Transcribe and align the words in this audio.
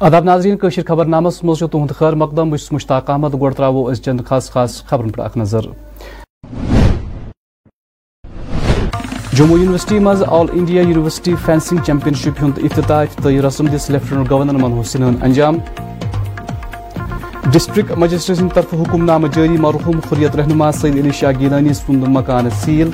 ادب 0.00 0.24
ناظرین 0.24 0.56
کشر 0.56 0.82
خبر 0.88 1.04
نامس 1.04 1.42
مز 1.44 1.58
تہد 1.72 1.90
خیر 1.98 2.14
مقدم 2.14 2.50
بس 2.50 2.70
مشتاق 2.72 3.08
احمد 3.10 3.32
گوڑ 3.40 3.52
ترو 3.52 3.86
اس 3.86 4.02
چند 4.02 4.20
خاص 4.26 4.50
خاص 4.50 4.84
خبرن 4.86 5.10
پر 5.12 5.24
اخ 5.24 5.36
نظر۔ 5.36 5.66
جموں 9.32 9.58
یونیورسٹی 9.58 9.98
مز 9.98 10.22
all 10.26 10.46
India 10.52 10.82
university 10.82 11.34
fencing 11.46 11.78
championship 12.14 12.42
ہند 12.42 12.58
افتتاح 12.58 13.02
افتتاحی 13.02 13.42
رسم 13.42 13.66
دس 13.74 13.90
لیفٹنٹ 13.90 14.30
گورنر 14.30 14.62
منہوج 14.62 14.86
سنہن 14.86 15.14
انجام۔ 15.22 15.58
ڈسٹرکٹ 17.52 17.92
مجسٹریٹ 17.98 18.38
سند 18.38 18.52
طرف 18.54 18.74
حکم 18.74 19.04
نامہ 19.04 19.28
جاری، 19.34 19.56
مرحوم 19.56 20.00
خریت 20.08 20.36
رہنما، 20.36 20.72
سید 20.72 20.98
علی 20.98 21.10
شاہ 21.10 21.32
گیلانی 21.40 21.74
سند 21.74 22.04
مکان 22.08 22.50
سیل۔ 22.64 22.90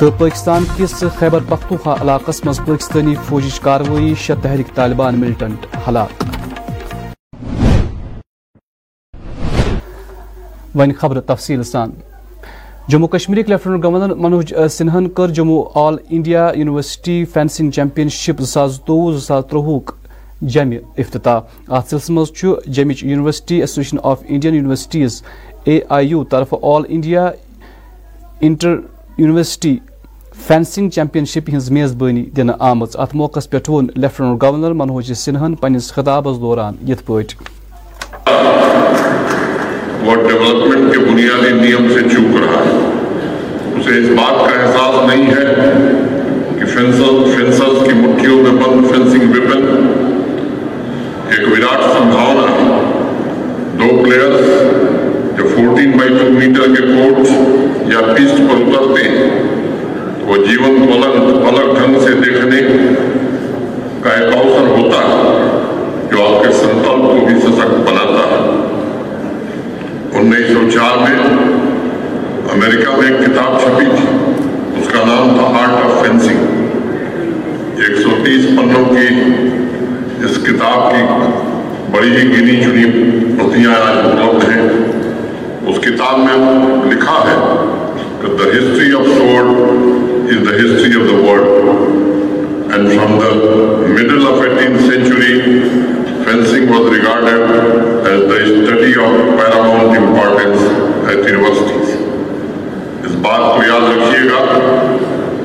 تو 0.00 0.10
پاکستان 0.10 0.64
کس 0.76 1.02
خیبر 1.18 1.40
پختونخوا 1.48 1.94
علاقہ 2.00 2.30
مز 2.44 2.60
پاکستانی 2.66 3.14
فوجی 3.24 3.48
کاروی 3.62 4.14
شہ 4.20 4.32
تحریک 4.42 4.66
طالبان 4.74 5.18
ملٹنٹ 5.20 5.66
ہلاک۔ 5.88 6.22
ون 10.74 10.92
خبر 11.00 11.20
تفصیل 11.20 11.62
سان۔ 11.62 11.90
جموں 12.88 13.08
کشمیر 13.08 13.38
لیفٹنٹ 13.48 13.84
گورنر 13.84 14.14
منوج 14.14 14.54
سنہن 14.70 15.08
کر 15.08 15.28
Jammu 15.28 15.62
all 15.74 15.96
India 16.10 16.50
university 16.56 17.24
fencing 17.24 17.70
championship 18.08 18.40
زاس 18.42 18.72
زٕتووُہ 18.72 19.18
زٕ 19.18 19.92
جمع 20.42 20.76
افتتاح۔ 20.98 21.40
اتھ 21.68 21.88
سلسلس 21.90 22.10
مز 22.10 22.32
جمچ 22.66 23.04
university 23.04 23.60
association 23.60 23.96
of 24.02 24.22
Indian 24.28 24.54
universities 24.54 25.22
A 25.64 25.80
I 25.88 26.08
U 26.08 26.24
طرف 26.24 26.54
all 26.62 26.82
India 26.88 27.30
inter 28.40 28.76
university 29.18 29.76
fencing 30.40 30.90
championship 31.24 31.48
his 31.54 31.70
میزبانی 31.70 32.22
دن 32.36 32.50
آمت 32.60 32.96
ات 32.98 33.14
موقع 33.14 33.40
پہ 33.50 33.58
وون 33.68 33.86
لیفٹنٹ 33.96 34.42
گورنر 34.42 34.72
منوج 34.74 35.12
سنہن 35.14 35.54
پنس 35.54 35.92
خطابس 35.92 36.40
دوران 36.40 36.74
یت 36.88 37.06
پہ 37.06 37.12
وہ 40.04 40.14
ڈیولپمنٹ 40.18 40.92
کے 40.92 40.98
بنیادی 41.00 41.52
نیم 41.56 41.88
سے 41.88 42.08
چوک 42.08 42.36
رہا 42.36 42.62
ہے 42.64 42.78
اسے 43.70 43.98
اس 43.98 44.08
بات 44.10 44.38
کا 44.38 44.56
احساس 44.56 45.08
نہیں 45.08 45.26
ہے 45.26 45.44
کہ 46.58 46.66
فینسرز 46.68 47.84
کی 47.86 47.92
مٹھیوں 47.96 48.42
میں 48.42 48.52
بند 48.62 48.90
فینسنگ 48.90 49.32
ویپن 49.32 49.66
ایک 51.28 51.48
وراٹ 51.48 51.84
سمبھاونا 51.92 52.50
ہے 52.52 52.80
دو 53.78 54.02
پلیئرز 54.02 54.48
جو 55.36 55.48
فورٹین 55.48 55.96
بائی 55.98 56.18
ٹو 56.18 56.32
میٹر 56.32 56.74
کے 56.74 56.86
کورٹ 56.86 57.88
یا 57.92 58.00
پسٹ 58.08 58.38
پر 58.40 58.56
اترتے 58.58 59.08
ہیں 59.08 59.49
وہ 60.30 60.36
جیون 60.36 60.86
کو 60.86 60.92
الگ 60.94 61.46
الگ 61.46 61.78
ڈھنگ 61.78 61.98
سے 62.00 62.12
دیکھنے 62.14 62.58
کا 64.00 64.10
ایک 64.10 64.34
اوسر 64.34 64.66
ہوتا 64.66 64.98
ہے 64.98 65.48
جو 66.10 66.22
آپ 66.24 66.44
کے 66.44 66.52
سنکلپ 66.52 67.06
کو 67.06 67.26
بھی 67.26 67.40
سشکت 67.40 67.72
بناتا 67.88 68.28
ہے۔ 68.30 68.38
انیس 70.18 70.52
سو 70.52 70.70
چار 70.70 70.96
میں 70.98 71.18
امریکہ 72.52 72.96
میں 72.98 73.10
ایک 73.10 73.20
کتاب 73.20 73.60
چھپی 73.60 73.84
تھی۔ 73.84 74.06
اس 74.80 74.88
کا 74.88 75.04
نام 75.06 75.34
تھا 75.34 75.46
آرٹ 75.60 75.84
آف 75.84 76.06
فینسنگ 76.06 76.38
ایک 77.76 77.96
سو 77.96 78.10
تیس 78.24 78.46
پنوں 78.46 78.84
کی 78.84 79.06
اس 80.24 80.38
کتاب 80.44 80.90
کی 80.90 81.02
بڑی 81.90 82.16
ہی 82.16 82.28
گنی 82.28 82.62
چنی 82.62 82.84
پرتیاں 83.38 83.70
آج 83.70 83.98
اپلبدھ 83.98 84.50
ہیں۔ 84.50 84.68
اس 85.66 85.78
کتاب 85.78 86.18
میں 86.18 86.38
لکھا 86.92 87.24
ہے 87.28 87.36
کہ 88.20 88.28
the 88.28 88.48
history 88.50 88.92
of 88.92 89.06
sword 89.18 90.09
is 90.30 90.44
the 90.46 90.52
history 90.56 90.90
of 90.94 91.08
the 91.08 91.14
world 91.20 92.72
and 92.72 92.88
from 92.90 93.18
the 93.20 93.30
middle 93.88 94.26
of 94.26 94.40
eighteen 94.42 94.76
century 94.80 95.32
fencing 96.24 96.70
was 96.70 96.92
regarded 96.92 98.06
as 98.08 98.20
the 98.28 98.36
study 98.42 98.92
of 99.04 99.16
paramount 99.38 99.96
importance 99.98 101.08
at 101.08 101.28
universities 101.28 101.96
اس 103.04 103.16
بات 103.22 103.42
کو 103.56 103.62
یاد 103.68 103.88
رکھیے 103.88 104.28
گا 104.28 104.44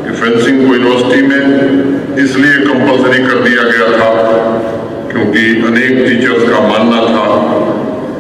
کہ 0.04 0.14
فینسنگ 0.20 0.68
کو 0.68 0.76
یونیورسٹی 0.76 1.22
میں 1.24 1.42
اس 2.24 2.38
لیے 2.38 2.64
کمپلسری 2.66 3.24
کر 3.24 3.42
دیا 3.46 3.64
گیا 3.64 3.88
تھا 3.98 4.12
کیونکہ 5.12 5.66
انیک 5.68 5.98
ٹیچرز 6.08 6.50
کا 6.52 6.60
ماننا 6.68 7.02
تھا 7.08 7.26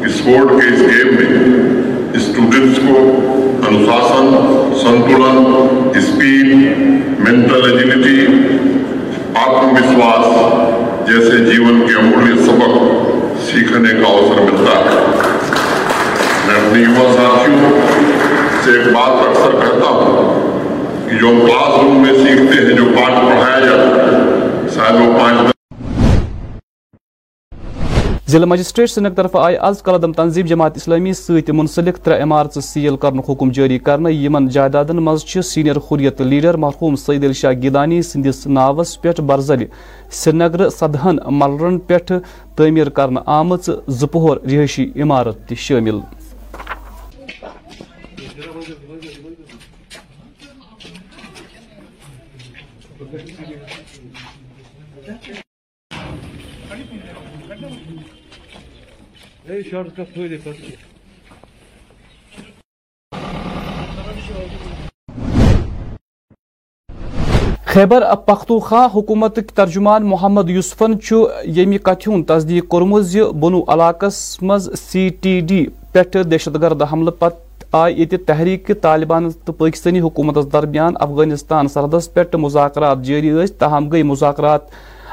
کہ 0.02 0.12
سپورٹ 0.14 0.62
کے 0.62 0.74
اس 0.74 0.82
گیم 0.82 1.16
میں 1.16 1.54
اسٹوڈنٹس 2.14 2.80
کو 2.88 2.98
انوشاسن 3.68 4.28
سنتولن 4.80 5.98
اسپیڈ 5.98 6.52
مینٹل 7.20 7.70
ایجلٹی 7.70 8.26
آتم 9.36 9.72
وشواس 9.76 11.08
جیسے 11.08 11.38
جیون 11.46 11.82
کے 11.88 11.96
امولیہ 12.00 12.46
سبق 12.46 12.78
سیکھنے 13.46 13.94
کا 14.02 14.08
اوسر 14.10 14.42
ملتا 14.42 14.78
ہے 14.80 15.00
میں 16.48 16.56
اپنی 16.56 16.84
یووا 16.84 17.12
ساتھیوں 17.14 17.72
سے 18.64 18.72
ایک 18.72 18.94
بات 18.94 19.28
اکثر 19.28 19.60
کہتا 19.62 19.90
ہوں 19.90 21.10
کہ 21.10 21.18
جو 21.18 21.32
کلاس 21.42 21.80
روم 21.80 22.02
میں 22.02 22.14
سیکھتے 22.16 22.62
ہیں 22.62 22.76
جو 22.76 22.86
پاٹ 22.96 23.22
پڑھایا 23.24 23.60
جاتا 23.60 24.06
ہے 24.06 24.24
شاید 24.76 25.02
وہ 25.02 25.14
پانچ 25.20 25.55
ضلع 28.36 28.46
مجسٹریٹ 28.46 28.90
سنک 28.90 29.16
طرف 29.18 29.36
آئی 29.38 29.56
از 29.66 29.82
قلدم 29.84 30.12
تنظیم 30.12 30.46
جماعت 30.46 30.78
اسلامی 30.78 31.14
ست 31.14 31.50
منسلک 31.50 31.98
ترے 32.06 32.20
عمارت 32.22 32.58
سیل 32.64 32.96
کرن 33.02 33.20
حکم 33.28 33.52
جاری 33.56 33.78
کرنے 33.80 34.12
یمن 34.12 34.48
جائیدادن 34.56 34.98
مز 35.04 35.24
سینئر 35.44 35.80
خوریت 35.86 36.22
لیڈر 36.22 36.56
مرحوم 36.64 36.96
سعید 37.06 37.24
علی 37.24 37.34
شاہ 37.42 37.54
گیدانی 37.62 38.02
سندس 38.02 38.46
ناوس 38.48 39.02
پہ 39.02 39.12
برزل، 39.26 39.64
سرینگر 40.12 40.70
سدہن 40.70 41.18
ملرن 41.32 41.80
پہ 41.88 41.98
تعمیر 42.58 42.90
کرنے 42.98 43.20
آمت 43.40 43.70
زپہر 44.00 44.46
رہائشی 44.46 44.90
عمارت 45.02 45.48
تہ 45.50 45.56
شامل 59.48 59.90
خیبر 67.66 68.04
پختونخوا 68.18 68.86
حکومت 68.94 69.40
ترجمان 69.56 70.06
محمد 70.06 70.50
یوسفن 70.50 70.94
یمہ 71.58 71.78
کتھ 71.84 72.08
ہند 72.10 72.24
تصدیق 72.28 72.68
کورمت 72.68 73.16
بنو 73.36 73.62
علاقہ 73.68 74.10
مز 74.42 74.70
سی 74.82 75.08
ٹی 75.22 75.40
ڈی 75.42 75.66
پہ 75.94 76.24
دہشت 76.24 76.62
گرد 76.62 76.82
حملہ 76.92 77.12
پتہ 77.20 77.78
آئی 77.78 78.02
یہ 78.02 78.18
تحریک 78.28 78.72
طالبان 78.82 79.30
تو 79.46 79.54
پاکستانی 79.54 80.00
حکومت 80.00 80.38
درمیان 80.54 80.94
افغانستان 81.00 81.68
سرحدس 81.68 82.14
پہ 82.14 82.38
مذاکرات 82.38 83.04
جاری 83.06 83.48
تاہم 83.60 83.92
گئی 83.92 84.04
مذاکرات 84.06 84.70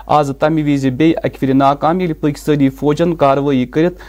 آز 0.06 0.30
تمہ 0.40 0.60
وز 0.66 0.86
بی 0.96 1.12
اکہ 1.16 1.38
پھر 1.40 1.54
ناکام 1.54 2.00
یل 2.00 2.12
پاکستانی 2.12 2.68
فوجن 2.70 3.14
کاروٲیی 3.16 3.64
کرت 3.66 4.00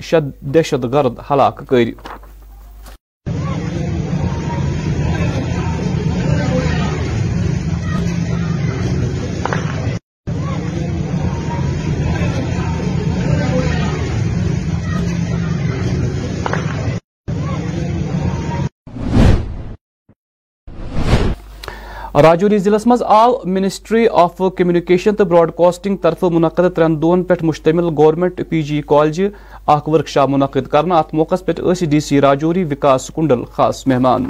شہ 0.00 0.18
دہشت 0.42 0.84
گرد 0.92 1.18
ہلاک 1.30 1.62
کر 1.68 1.90
راجوری 22.22 22.58
ضلع 22.58 22.76
مز 22.86 23.02
آو 23.02 23.32
منسٹری 23.44 24.06
آف 24.12 24.42
کمیونیکیشن 24.56 25.14
تو 25.14 25.24
براڈ 25.24 25.50
کاسٹنگ 25.56 25.96
طرف 25.96 26.22
منعقد 26.22 26.68
ترین 26.76 27.00
دون 27.02 27.22
پہ 27.24 27.34
مشتمل 27.42 27.88
گورنمنٹ 27.96 28.40
پی 28.48 28.62
جی 28.62 28.80
کالج 28.86 29.20
اخ 29.66 29.88
ورکشاپ 29.88 30.28
منعقد 30.28 30.66
کرنا 30.66 30.98
ات 30.98 31.14
موقع 31.14 31.34
پہ 31.46 31.52
ڈی 31.90 32.00
سی 32.00 32.20
راجوری 32.20 32.64
وکاس 32.64 33.10
کنڈل 33.16 33.42
خاص 33.52 33.86
مہمان۔ 33.86 34.26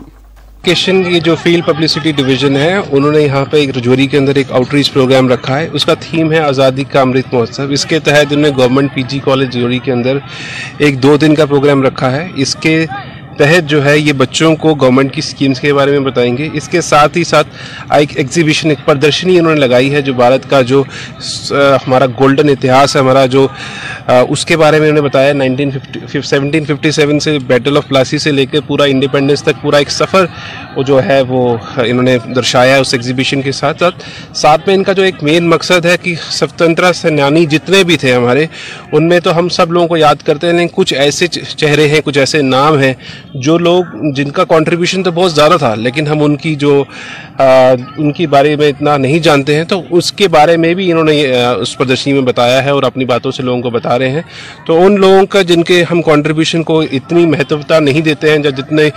کشن 0.62 1.02
یہ 1.08 1.20
جو 1.20 1.34
فیلڈ 1.42 1.66
پبلسٹی 1.66 2.12
ڈویژن 2.12 2.56
ہے، 2.56 2.74
انہوں 2.90 3.12
نے 3.12 3.20
یہاں 3.20 3.44
پہ 3.50 3.56
ایک 3.56 3.76
رجوری 3.76 4.06
کے 4.06 4.18
اندر 4.18 4.36
ایک 4.36 4.52
آؤٹ 4.52 4.74
ریچ 4.74 4.92
پروگرام 4.92 5.28
رکھا 5.28 5.58
ہے۔ 5.58 5.68
اس 5.72 5.84
کا 5.84 5.94
تھیم 6.00 6.32
ہے 6.32 6.38
آزادی 6.38 6.84
کا 6.84 7.00
امرت 7.00 7.34
مہوتسو۔ 7.34 7.62
اس 7.62 7.84
کے 7.84 7.98
تحت 7.98 8.32
انہوں 8.32 8.42
نے 8.42 8.56
government 8.56 8.94
P 8.94 9.02
G 9.02 9.18
college 9.24 9.56
Rajouri 9.56 9.78
کے 9.78 9.92
اندر 9.92 10.18
ایک 10.78 11.02
دو 11.02 11.16
دن 11.16 11.34
کا 11.34 11.46
پروگرام 11.46 11.82
رکھا 11.82 12.12
ہے۔ 12.12 12.28
اس 12.34 12.54
کے 12.54 12.84
تحت 13.38 13.68
جو 13.70 13.84
ہے 13.84 13.98
یہ 13.98 14.12
بچوں 14.12 14.54
کو 14.56 14.74
گورنمنٹ 14.74 15.12
کی 15.14 15.18
اسکیمس 15.18 15.60
کے 15.60 15.72
بارے 15.74 15.90
میں 15.90 16.00
بتائیں 16.00 16.36
گے۔ 16.38 16.48
اس 16.52 16.68
کے 16.68 16.80
ساتھ 16.80 17.16
ہی 17.18 17.24
ساتھ 17.24 17.48
ایک 17.92 18.16
ایگزیبیشن 18.16 18.68
ایک 18.68 18.84
پردرشنی 18.84 19.38
انہوں 19.38 19.54
نے 19.54 19.60
لگائی 19.60 19.92
ہے 19.94 20.02
جو 20.02 20.12
بھارت 20.14 20.48
کا 20.50 20.60
جو 20.62 20.82
ہمارا 21.86 22.06
گولڈن 22.20 22.48
اتہاس 22.48 22.96
ہے، 22.96 23.00
ہمارا 23.00 23.24
جو 23.26 23.46
اس 24.08 24.44
کے 24.46 24.56
بارے 24.56 24.78
میں 24.78 24.88
انہوں 24.88 25.02
نے 25.02 25.08
بتایا۔ 25.08 25.32
نائنٹین 25.32 25.70
سیونٹین 26.22 26.64
ففٹی 26.64 26.90
سیون 26.90 27.20
سے 27.20 27.38
بیٹل 27.46 27.76
آف 27.76 27.88
پلاسی 27.88 28.18
سے 28.18 28.32
لے 28.32 28.46
کے 28.46 28.60
پورا 28.66 28.84
انڈیپینڈنس 28.84 29.42
تک 29.42 29.62
پورا 29.62 29.78
ایک 29.78 29.90
سفر 29.90 30.26
جو 30.86 31.00
ہے 31.04 31.20
وہ 31.28 31.56
انہوں 31.76 32.02
نے 32.02 32.16
درشایا 32.36 32.74
ہے 32.74 32.80
اس 32.80 32.92
ایگزیبیشن 32.94 33.42
کے 33.42 33.52
ساتھ 33.52 33.78
ساتھ۔ 33.80 34.02
ساتھ 34.36 34.66
میں 34.66 34.74
ان 34.74 34.82
کا 34.84 34.92
جو 34.92 35.02
ایک 35.02 35.22
مین 35.22 35.48
مقصد 35.48 35.86
ہے 35.86 35.96
کہ 36.02 36.14
سوتنترا 36.30 36.92
سینانی 36.94 37.44
جتنے 37.46 37.82
بھی 37.84 37.96
تھے 37.96 38.12
ہمارے، 38.14 38.46
ان 38.92 39.08
میں 39.08 39.20
تو 39.20 39.38
ہم 39.38 39.48
سب 39.48 39.72
لوگوں 39.72 39.88
کو 39.88 39.96
یاد 39.96 40.22
کرتے 40.26 40.50
ہیں 40.50 40.66
کچھ 40.72 40.94
ایسے 40.94 41.26
چہرے 41.26 41.86
ہیں، 41.88 42.00
کچھ 42.04 42.18
ایسے 42.18 42.42
نام 42.42 42.78
ہیں 42.78 42.92
جو 43.34 43.56
لوگ 43.58 43.84
جن 44.14 44.30
کا 44.30 44.44
کنٹریبیوشن 44.44 45.02
تو 45.02 45.10
بہت 45.10 45.32
زیادہ 45.32 45.56
تھا، 45.58 45.74
لیکن 45.74 46.06
ہم 46.06 46.22
ان 46.24 46.34
کی 46.36 46.54
جو 46.54 46.82
ان 47.38 48.12
کی 48.12 48.26
بارے 48.26 48.54
میں 48.56 48.68
اتنا 48.68 48.96
نہیں 48.96 49.18
جانتے 49.18 49.54
ہیں، 49.54 49.64
تو 49.64 49.80
اس 49.90 50.10
کے 50.12 50.28
بارے 50.28 50.56
میں 50.56 50.72
بھی 50.74 50.90
انہوں 50.92 51.04
نے 51.04 51.20
اس 51.36 51.76
پردرشنی 51.78 52.12
میں 52.12 52.20
بتایا 52.22 52.62
ہے 52.64 52.70
اور 52.70 52.82
اپنی 52.82 53.04
باتوں 53.04 53.30
سے 53.30 53.42
لوگوں 53.42 53.62
کو 53.62 53.70
بتا 53.70 53.98
رہے 53.98 54.10
ہیں۔ 54.10 54.22
تو 54.66 54.80
ان 54.84 55.00
لوگوں 55.00 55.24
کا 55.26 55.42
جن 55.42 55.62
کے 55.62 55.82
ہم 55.90 56.02
کنٹریبیوشن 56.02 56.62
کو 56.62 56.80
اتنی 56.80 57.24
مہتوتا 57.26 57.78
نہیں 57.80 58.00
دیتے 58.00 58.30
ہیں، 58.30 58.38
یا 58.44 58.50
جتنے 58.58 58.88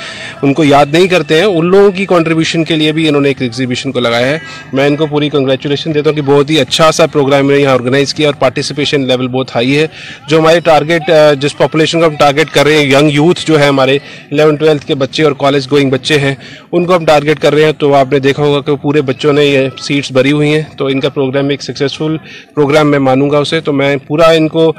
ان 0.41 0.53
کو 0.53 0.63
یاد 0.63 0.93
نہیں 0.93 1.07
کرتے 1.07 1.37
ہیں، 1.37 1.45
ان 1.45 1.65
لوگوں 1.65 1.91
کی 1.91 2.05
کنٹریبیوشن 2.05 2.63
کے 2.63 2.75
لیے 2.75 2.91
بھی 2.91 3.07
انہوں 3.07 3.21
نے 3.21 3.27
ایک 3.27 3.41
ایگزیبیشن 3.41 3.91
کو 3.91 3.99
لگایا 3.99 4.27
ہے۔ 4.27 4.37
میں 4.73 4.87
ان 4.87 4.95
کو 4.95 5.05
پوری 5.05 5.29
کنگریچولیشن 5.29 5.93
دیتا 5.93 6.09
ہوں 6.09 6.15
کہ 6.15 6.21
بہت 6.25 6.49
ہی 6.49 6.59
اچھا 6.59 6.91
سا 6.91 7.05
پروگرام 7.13 7.51
نے 7.51 7.57
یہاں 7.57 7.73
آرگنائز 7.73 8.13
کیا 8.13 8.27
اور 8.27 8.35
پارٹیسپیشن 8.39 9.07
لیول 9.07 9.27
بہت 9.27 9.55
ہائی 9.55 9.77
ہے۔ 9.77 9.87
جو 10.29 10.39
ہمارے 10.39 10.59
ٹارگیٹ 10.65 11.11
جس 11.41 11.57
پاپولیشن 11.57 11.99
کو 11.99 12.07
ہم 12.07 12.15
ٹارگیٹ 12.19 12.49
کر 12.53 12.65
رہے 12.65 12.77
ہیں 12.77 12.85
ینگ 12.91 13.09
یوتھ 13.13 13.45
جو 13.47 13.59
ہے 13.59 13.67
ہمارے 13.67 13.97
الیون، 14.31 14.56
ٹویلتھ 14.56 14.85
کے 14.88 14.95
بچے 14.95 15.24
اور 15.24 15.31
کالج 15.39 15.68
گوئنگ 15.71 15.89
بچے 15.91 16.19
ہیں، 16.19 16.33
ان 16.71 16.85
کو 16.85 16.95
ہم 16.95 17.06
ٹارگیٹ 17.06 17.39
کر 17.41 17.53
رہے 17.53 17.65
ہیں، 17.65 17.71
تو 17.79 17.94
آپ 17.95 18.12
نے 18.12 18.19
دیکھا 18.19 18.44
ہوگا 18.44 18.62
کہ 18.62 18.75
پورے 18.81 19.01
بچوں 19.12 19.33
نے 19.33 19.45
یہ 19.45 19.69
سیٹس 19.81 20.12
بھری 20.12 20.31
ہوئی 20.31 20.53
ہیں، 20.53 20.63
تو 20.77 20.85
ان 20.85 21.00
کا 21.00 21.09
پروگرام 21.09 21.50
ایک 21.50 21.63
سکسیزفل 21.63 22.18
پروگرام 22.56 22.91
میں 22.91 23.00
مانوں 23.00 23.29
گا 23.31 23.38
اسے، 23.39 23.59
تو 23.62 23.74
میں 23.74 23.95
پورا 24.07 24.29
ان 24.31 24.47
کو 24.47 24.71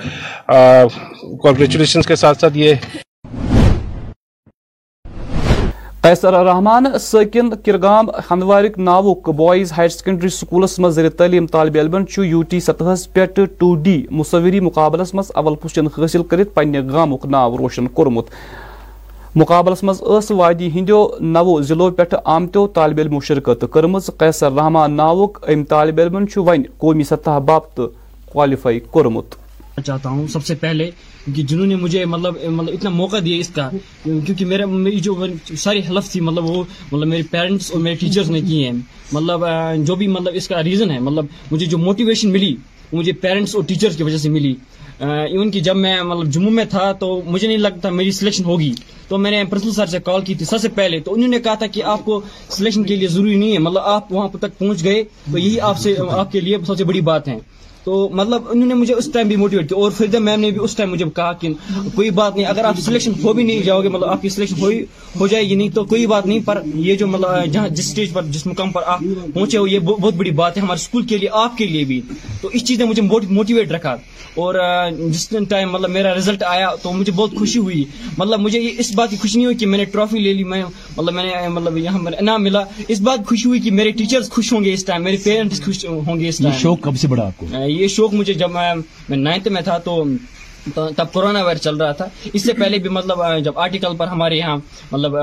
کانگریچولیشن 1.42 2.02
کے 2.02 2.16
ساتھ 2.16 2.40
ساتھ 2.40 2.56
یہ 2.58 2.74
قیصر 6.02 6.32
الرحمان 6.34 6.84
ساکن 7.00 7.48
کرگام 7.64 8.08
ہندوارک، 8.30 8.78
ناوک، 8.78 9.28
بوائز 9.36 9.72
ہائر 9.76 9.88
سیکنڈری 9.88 10.28
سکولس 10.28 10.78
مز 10.78 10.94
زیر 10.94 11.08
تعلیم 11.18 11.46
طالب 11.52 11.76
علم 11.78 12.04
یو 12.18 12.42
ٹی 12.50 12.60
سطحس 12.60 13.06
پہ 13.12 13.24
ٹو 13.58 13.74
ڈی 13.84 14.02
مصوری 14.10 14.60
مقابلس 14.60 15.12
مز 15.14 15.30
اول 15.34 15.54
پوزیشن 15.62 15.86
حاصل 15.96 16.22
کرت 16.30 16.54
پنہ 16.54 16.78
گامک 16.92 17.26
ناو 17.30 17.56
روشن 17.58 17.86
کورمت۔ 17.88 18.30
مقابلس 19.40 19.82
مز 19.84 20.02
اس 20.02 20.30
وادی 20.30 20.68
ہندو 20.74 20.98
نو 21.20 21.60
ضلعوں 21.62 21.90
پہ 21.90 22.02
آمتو 22.24 22.66
طالب 22.66 22.98
علمو 22.98 23.20
شرکت 23.20 23.64
کرم 23.72 23.98
قیصر 23.98 24.52
رحمان 24.52 24.92
ناوک 24.92 25.38
ام 25.48 25.64
طالب 25.64 26.00
علم 26.00 26.16
ون 26.36 26.62
قومی 26.78 27.04
سطح 27.04 27.38
باپت 27.38 27.80
کوالیفائی 28.32 28.80
کورمت 28.90 29.34
چاہتا 29.84 30.08
ہوں 30.08 30.26
سب 30.26 30.44
سے 30.44 30.54
پہلے 30.54 30.90
کہ 31.34 31.42
جنہوں 31.42 31.66
نے 31.66 31.76
مجھے 31.76 32.04
مطلب 32.04 32.34
مطلب 32.46 32.74
اتنا 32.74 32.90
موقع 32.90 33.16
دیا 33.24 33.36
اس 33.36 33.48
کا، 33.48 33.68
کیونکہ 34.04 34.44
میرا، 34.44 34.66
میری 34.66 35.00
جو 35.00 35.14
ساری 35.56 35.82
حلف 35.88 36.10
تھی 36.12 36.20
مطلب 36.20 36.44
وہ 36.44 36.62
مطلب 36.92 37.08
میرے 37.08 37.22
پیرنٹس 37.30 37.70
اور 37.70 37.80
میرے 37.80 37.94
ٹیچرز 37.94 38.30
نے 38.30 38.40
کی 38.40 38.64
ہیں۔ 38.64 38.72
مطلب 39.12 39.44
جو 39.86 39.94
بھی 39.94 40.06
مطلب 40.06 40.34
اس 40.36 40.48
کا 40.48 40.62
ریزن 40.62 40.90
ہے 40.90 40.98
مطلب 41.00 41.26
مجھے 41.50 41.66
جو 41.66 41.78
موٹیویشن 41.78 42.32
ملی، 42.32 42.54
وہ 42.92 42.98
مجھے 42.98 43.12
پیرنٹس 43.12 43.54
اور 43.54 43.64
ٹیچرز 43.64 43.96
کی 43.96 44.02
وجہ 44.02 44.16
سے 44.16 44.28
ملی۔ 44.28 44.54
ایون 45.00 45.50
کہ 45.50 45.60
جب 45.60 45.76
میں 45.76 46.02
مطلب 46.02 46.32
جموں 46.32 46.50
میں 46.50 46.64
تھا 46.64 46.92
تو 46.92 47.22
مجھے 47.26 47.48
نہیں 47.48 47.58
لگتا 47.58 47.90
میری 47.90 48.10
سلیکشن 48.10 48.44
ہوگی۔ 48.44 48.72
تو 49.08 49.18
میں 49.18 49.30
نے 49.30 49.44
پرنسپل 49.44 49.70
سر 49.70 49.86
سے 49.86 49.98
کال 50.04 50.20
کی 50.20 50.34
تھی 50.34 50.46
سب 50.46 50.58
سے 50.58 50.68
پہلے۔ 50.68 51.00
تو 51.00 51.14
انہوں 51.14 51.28
نے 51.28 51.38
کہا 51.38 51.54
تھا 51.54 51.66
کہ 51.66 51.82
آپ 51.82 52.04
کو 52.04 52.20
سلیکشن 52.48 52.82
کے 52.82 52.96
لیے 52.96 53.08
ضروری 53.08 53.34
نہیں 53.34 53.52
ہے۔ 53.52 53.58
مطلب 53.58 53.82
آپ 53.82 54.12
وہاں 54.12 54.28
تک 54.28 54.58
پہنچ 54.58 54.84
گئے 54.84 55.04
تو 55.32 55.38
یہی 55.38 55.60
آپ 55.60 55.78
سے، 55.78 55.94
آپ 56.10 56.32
کے 56.32 56.40
لیے 56.40 56.56
سب 56.66 56.78
سے 56.78 56.84
بڑی 56.84 57.00
بات 57.00 57.28
ہے۔ 57.28 57.38
تو 57.88 58.08
مطلب 58.12 58.42
انہوں 58.50 58.66
نے 58.66 58.74
مجھے 58.74 58.94
اس 58.94 59.08
ٹائم 59.12 59.28
بھی 59.28 59.36
موٹیویٹ 59.36 59.68
کیا 59.68 59.82
اور 59.82 59.90
پھر 59.90 60.18
میم 60.18 60.40
نے 60.40 60.50
بھی 60.50 60.58
اس 60.62 60.76
ٹائم 60.76 60.90
مجھے 60.90 61.04
کہا 61.16 61.32
کہ 61.32 61.48
کوئی 61.94 62.10
بات 62.10 62.36
نہیں 62.36 62.46
اگر 62.46 62.64
آپ 62.64 62.80
سلیکشن 62.80 63.12
ہو 63.22 63.32
بھی 63.32 63.42
نہیں 63.42 63.62
جاؤ 63.62 63.82
گے 63.82 63.88
مطلب 63.88 64.08
آپ 64.08 64.22
کی 64.22 64.28
سلیکشن 64.28 64.82
ہو 65.20 65.26
جائے 65.26 65.48
گی 65.48 65.54
نہیں 65.54 65.68
تو 65.68 65.84
کوئی 65.84 66.06
بات 66.06 66.26
نہیں 66.26 66.38
پر 66.44 66.62
یہ 66.74 66.94
جو 66.94 67.06
مطلب 67.06 67.52
جہاں 67.52 67.68
جس 67.68 67.88
اسٹیج 67.88 68.12
پر 68.12 68.22
جس 68.22 68.46
مقام 68.46 68.72
پر 68.72 68.82
آپ 68.86 69.00
پہنچے 69.34 69.58
ہو 69.58 69.66
یہ 69.66 69.78
بہت 69.78 70.14
بڑی 70.14 70.30
بات 70.30 70.56
ہے 70.56 70.62
ہمارے 70.62 70.80
اسکول 70.80 71.06
کے 71.06 71.18
لیے 71.18 71.28
آپ 71.32 71.58
کے 71.58 71.66
لیے 71.66 71.84
بھی۔ 71.84 72.00
تو 72.40 72.48
اس 72.52 72.64
چیز 72.64 72.78
نے 72.78 72.84
مجھے 72.84 73.02
موٹیویٹ 73.30 73.72
رکھا۔ 73.72 73.96
اور 74.34 74.54
جس 75.10 75.28
ٹائم 75.48 75.72
مطلب 75.72 75.90
میرا 75.90 76.14
رزلٹ 76.14 76.42
آیا 76.42 76.68
تو 76.82 76.92
مجھے 76.92 77.12
بہت 77.12 77.30
خوشی 77.38 77.58
ہوئی۔ 77.58 77.84
مطلب 78.18 78.40
مجھے 78.40 78.60
یہ 78.60 78.70
اس 78.78 78.94
بات 78.94 79.10
کی 79.10 79.16
خوشی 79.16 79.36
نہیں 79.36 79.46
ہوئی 79.46 79.56
کہ 79.56 79.66
میں 79.66 79.78
نے 79.78 79.84
ٹرافی 79.84 80.18
لے 80.18 80.32
لی 80.32 80.44
میں 80.44 80.62
مطلب 80.96 81.14
میں 81.14 81.24
نے 81.24 81.48
مطلب 81.48 81.78
یہاں 81.78 81.98
انعام 82.18 82.42
ملا۔ 82.42 82.60
اس 82.88 83.00
بات 83.00 83.26
خوشی 83.26 83.48
ہوئی 83.48 83.60
کہ 83.60 83.70
میرے 83.70 83.90
ٹیچرز 83.90 84.30
خوش 84.30 84.52
ہوں 84.52 84.64
گے 84.64 84.72
اس 84.72 84.84
ٹائم 84.84 85.04
میرے 85.04 85.16
پیرنٹس 85.16 85.64
خوش 85.64 85.84
ہوں 85.84 86.20
گے 86.20 86.28
اس 86.28 86.38
ٹائم 86.38 86.58
شوق 86.58 86.80
کب 86.80 86.96
سے 86.96 87.08
بڑا 87.08 87.26
آپ 87.26 87.36
کو؟ 87.36 87.46
یہ 87.78 87.88
شوق 87.88 88.14
مجھے 88.14 88.34
جب 88.34 88.50
میں 88.50 89.16
نائنتھ 89.16 89.48
میں 89.48 89.62
تھا 89.62 89.78
تو 89.78 90.02
تب 90.74 91.12
کورونا 91.12 91.42
وائرس 91.44 91.60
چل 91.62 91.76
رہا 91.76 91.92
تھا۔ 91.92 92.06
اس 92.32 92.44
سے 92.44 92.52
پہلے 92.52 92.78
بھی 92.78 92.90
مطلب 92.90 93.20
جب 93.44 93.58
آرٹیکل 93.58 93.96
پر 93.96 94.06
ہمارے 94.06 94.36
یہاں 94.36 94.56
مطلب 94.92 95.14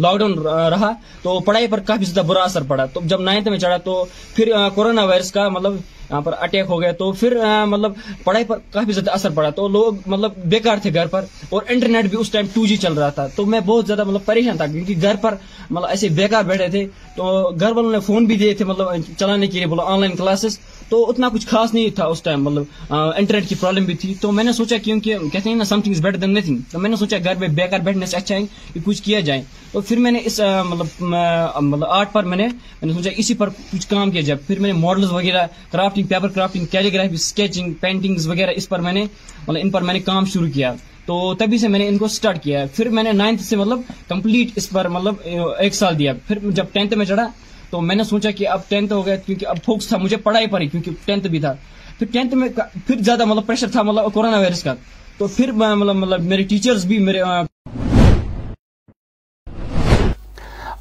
لاک 0.00 0.18
ڈاؤن 0.18 0.38
رہا 0.72 0.92
تو 1.22 1.38
پڑھائی 1.46 1.66
پر 1.70 1.80
کافی 1.86 2.04
زیادہ 2.04 2.26
برا 2.26 2.42
اثر 2.42 2.62
پڑا۔ 2.68 2.84
تو 2.92 3.00
جب 3.04 3.20
نائنتھ 3.20 3.48
میں 3.48 3.58
چڑھا 3.58 3.76
تو 3.84 4.04
پھر 4.34 4.52
کورونا 4.74 5.04
وائرس 5.04 5.32
کا 5.32 5.48
مطلب 5.48 5.74
یہاں 6.10 6.20
پر 6.20 6.34
اٹیک 6.40 6.64
ہو 6.68 6.80
گیا۔ 6.80 6.92
تو 6.98 7.10
پھر 7.12 7.36
مطلب 7.66 7.92
پڑھائی 8.24 8.44
پر 8.44 8.58
کافی 8.72 8.92
زیادہ 8.92 9.10
اثر 9.10 9.30
پڑا۔ 9.34 9.50
تو 9.56 9.68
لوگ 9.68 9.94
مطلب 10.06 10.36
بیکار 10.50 10.76
تھے 10.82 10.94
گھر 10.94 11.06
پر 11.06 11.24
اور 11.50 11.62
انٹرنیٹ 11.68 12.04
بھی 12.10 12.18
اس 12.20 12.30
ٹائم 12.30 12.46
ٹو 12.54 12.66
جی 12.66 12.76
چل 12.76 12.92
رہا 12.92 13.08
تھا۔ 13.10 13.26
تو 13.36 13.46
میں 13.46 13.60
بہت 13.66 13.86
زیادہ 13.86 14.04
مطلب 14.04 14.24
پریشان 14.24 14.56
تھا 14.56 14.66
کیونکہ 14.66 14.94
گھر 15.02 15.16
پر 15.20 15.34
مطلب 15.70 15.88
ایسے 15.90 16.08
بیکار 16.18 16.42
بیٹھے 16.44 16.68
تھے۔ 16.68 16.86
تو 17.16 17.50
گھر 17.50 17.70
والوں 17.70 17.92
نے 17.92 18.00
فون 18.00 18.24
بھی 18.24 18.36
دیے 18.36 18.54
تھے 18.54 18.64
مطلب 18.64 18.88
چلانے 19.18 19.46
کے 19.46 19.58
لیے، 19.58 19.66
بولا 19.66 19.82
آن 19.92 20.00
لائن 20.00 20.16
کلاسز 20.16 20.58
تو 20.88 21.08
اتنا 21.10 21.28
کچھ 21.28 21.46
خاص 21.46 21.74
نہیں 21.74 21.90
تھا 21.96 22.04
اس 22.06 22.22
ٹائم 22.22 22.44
مطلب 22.44 22.94
انٹرنیٹ 23.16 23.48
کی 23.48 23.54
پرابلم 23.54 23.84
بھی 23.84 23.94
تھی۔ 23.94 24.14
تو 24.20 24.30
میں 24.32 24.44
نے 24.44 24.52
سوچا 24.52 24.76
کیونکہ 24.84 25.16
کہتے 25.32 25.48
ہیں 25.48 25.56
نا 25.56 25.64
something 25.80 25.94
is 25.94 26.00
better 26.00 26.16
than 26.18 26.34
nothing 26.34 26.58
تو 26.70 26.78
میں 26.78 26.90
نے 26.90 26.96
سوچا 26.96 27.16
گھر 27.24 27.34
میں 27.34 27.48
بیکار 27.48 27.78
بیٹھنے 27.78 28.06
سے 28.06 28.16
اچھا 28.16 28.34
ہے 28.34 28.40
کہ 28.74 28.80
کچھ 28.84 29.02
کیا 29.02 29.20
جائے۔ 29.20 29.42
تو 29.72 29.80
پھر 29.80 29.98
میں 29.98 30.10
نے 30.10 30.18
اس 30.24 30.40
مطلب 30.66 31.02
مطلب 31.02 31.84
آرٹ 31.84 32.12
پر 32.12 32.24
میں 32.24 32.36
نے 32.36 32.46
میں 32.46 32.86
نے 32.86 32.92
سوچا 32.92 33.10
اسی 33.16 33.34
پر 33.34 33.48
کچھ 33.72 33.86
کام 33.88 34.10
کیا 34.10 34.20
جائے۔ 34.20 34.38
پھر 34.46 34.60
میں 34.60 34.72
نے 34.72 34.78
ماڈلز 34.78 35.10
وغیرہ 35.12 35.46
crafting 35.72 36.06
paper 36.06 36.28
crafting 36.28 36.66
calligraphy 36.70 37.14
sketching 37.14 37.72
paintings 37.80 38.26
وغیرہ 38.28 38.50
اس 38.56 38.68
پر 38.68 38.78
میں 38.78 38.92
نے 38.92 39.04
مطلب 39.40 39.60
ان 39.62 39.70
پر 39.70 39.82
میں 39.82 39.94
نے 39.94 40.00
کام 40.00 40.24
شروع 40.24 40.48
کیا۔ 40.54 40.72
تو 41.06 41.34
تبھی 41.34 41.58
سے 41.58 41.68
میں 41.68 41.78
نے 41.78 41.86
ان 41.88 41.98
کو 41.98 42.04
اسٹارٹ 42.04 42.42
کیا۔ 42.42 42.64
پھر 42.74 42.88
میں 42.88 43.02
نے 43.02 43.12
نائنتھ 43.12 43.42
سے 43.42 43.56
مطلب 43.56 43.80
کمپلیٹ 44.08 44.50
اس 44.56 44.68
پر 44.70 44.88
مطلب 44.88 45.14
ایک 45.58 45.74
سال 45.74 45.98
دیا۔ 45.98 46.12
پھر 46.26 46.38
جب 46.50 46.64
ٹینتھ 46.72 46.94
میں 46.94 47.06
چڑھا 47.06 47.26
تو 47.70 47.80
میں 47.80 47.96
نے 47.96 48.04
سوچا 48.04 48.30
کہ 48.30 48.48
اب 48.48 48.60
ٹینتھ 48.68 48.92
ہو 48.92 49.06
گیا 49.06 49.16
کیونکہ 49.16 49.46
اب 49.46 49.56
فوکس 49.64 49.88
تھا، 49.88 49.96
مجھے 49.96 50.16
پڑھائی 50.16 50.46
پر 50.46 50.60
ہی 50.60 50.66
کیونکہ 50.66 50.90
ٹینتھ 51.04 51.26
بھی 51.26 51.40
تھا۔ 51.40 51.54
پھر 51.98 52.06
ٹینتھ 52.12 52.34
میں 52.34 52.48
پھر 52.86 52.96
زیادہ 52.98 53.24
مطلب 53.24 53.46
پریشر 53.46 53.68
تھا 53.68 53.82
مطلب 53.82 54.12
کورونا 54.14 54.38
وائرس 54.38 54.62
کا۔ 54.62 54.74
تو 55.18 55.26
پھر 55.26 55.52
مطلب 55.52 55.96
مطلب 55.96 56.22
میرے 56.22 56.42
ٹیچرز 56.42 56.84
بھی 56.86 56.98
میرے 56.98 57.20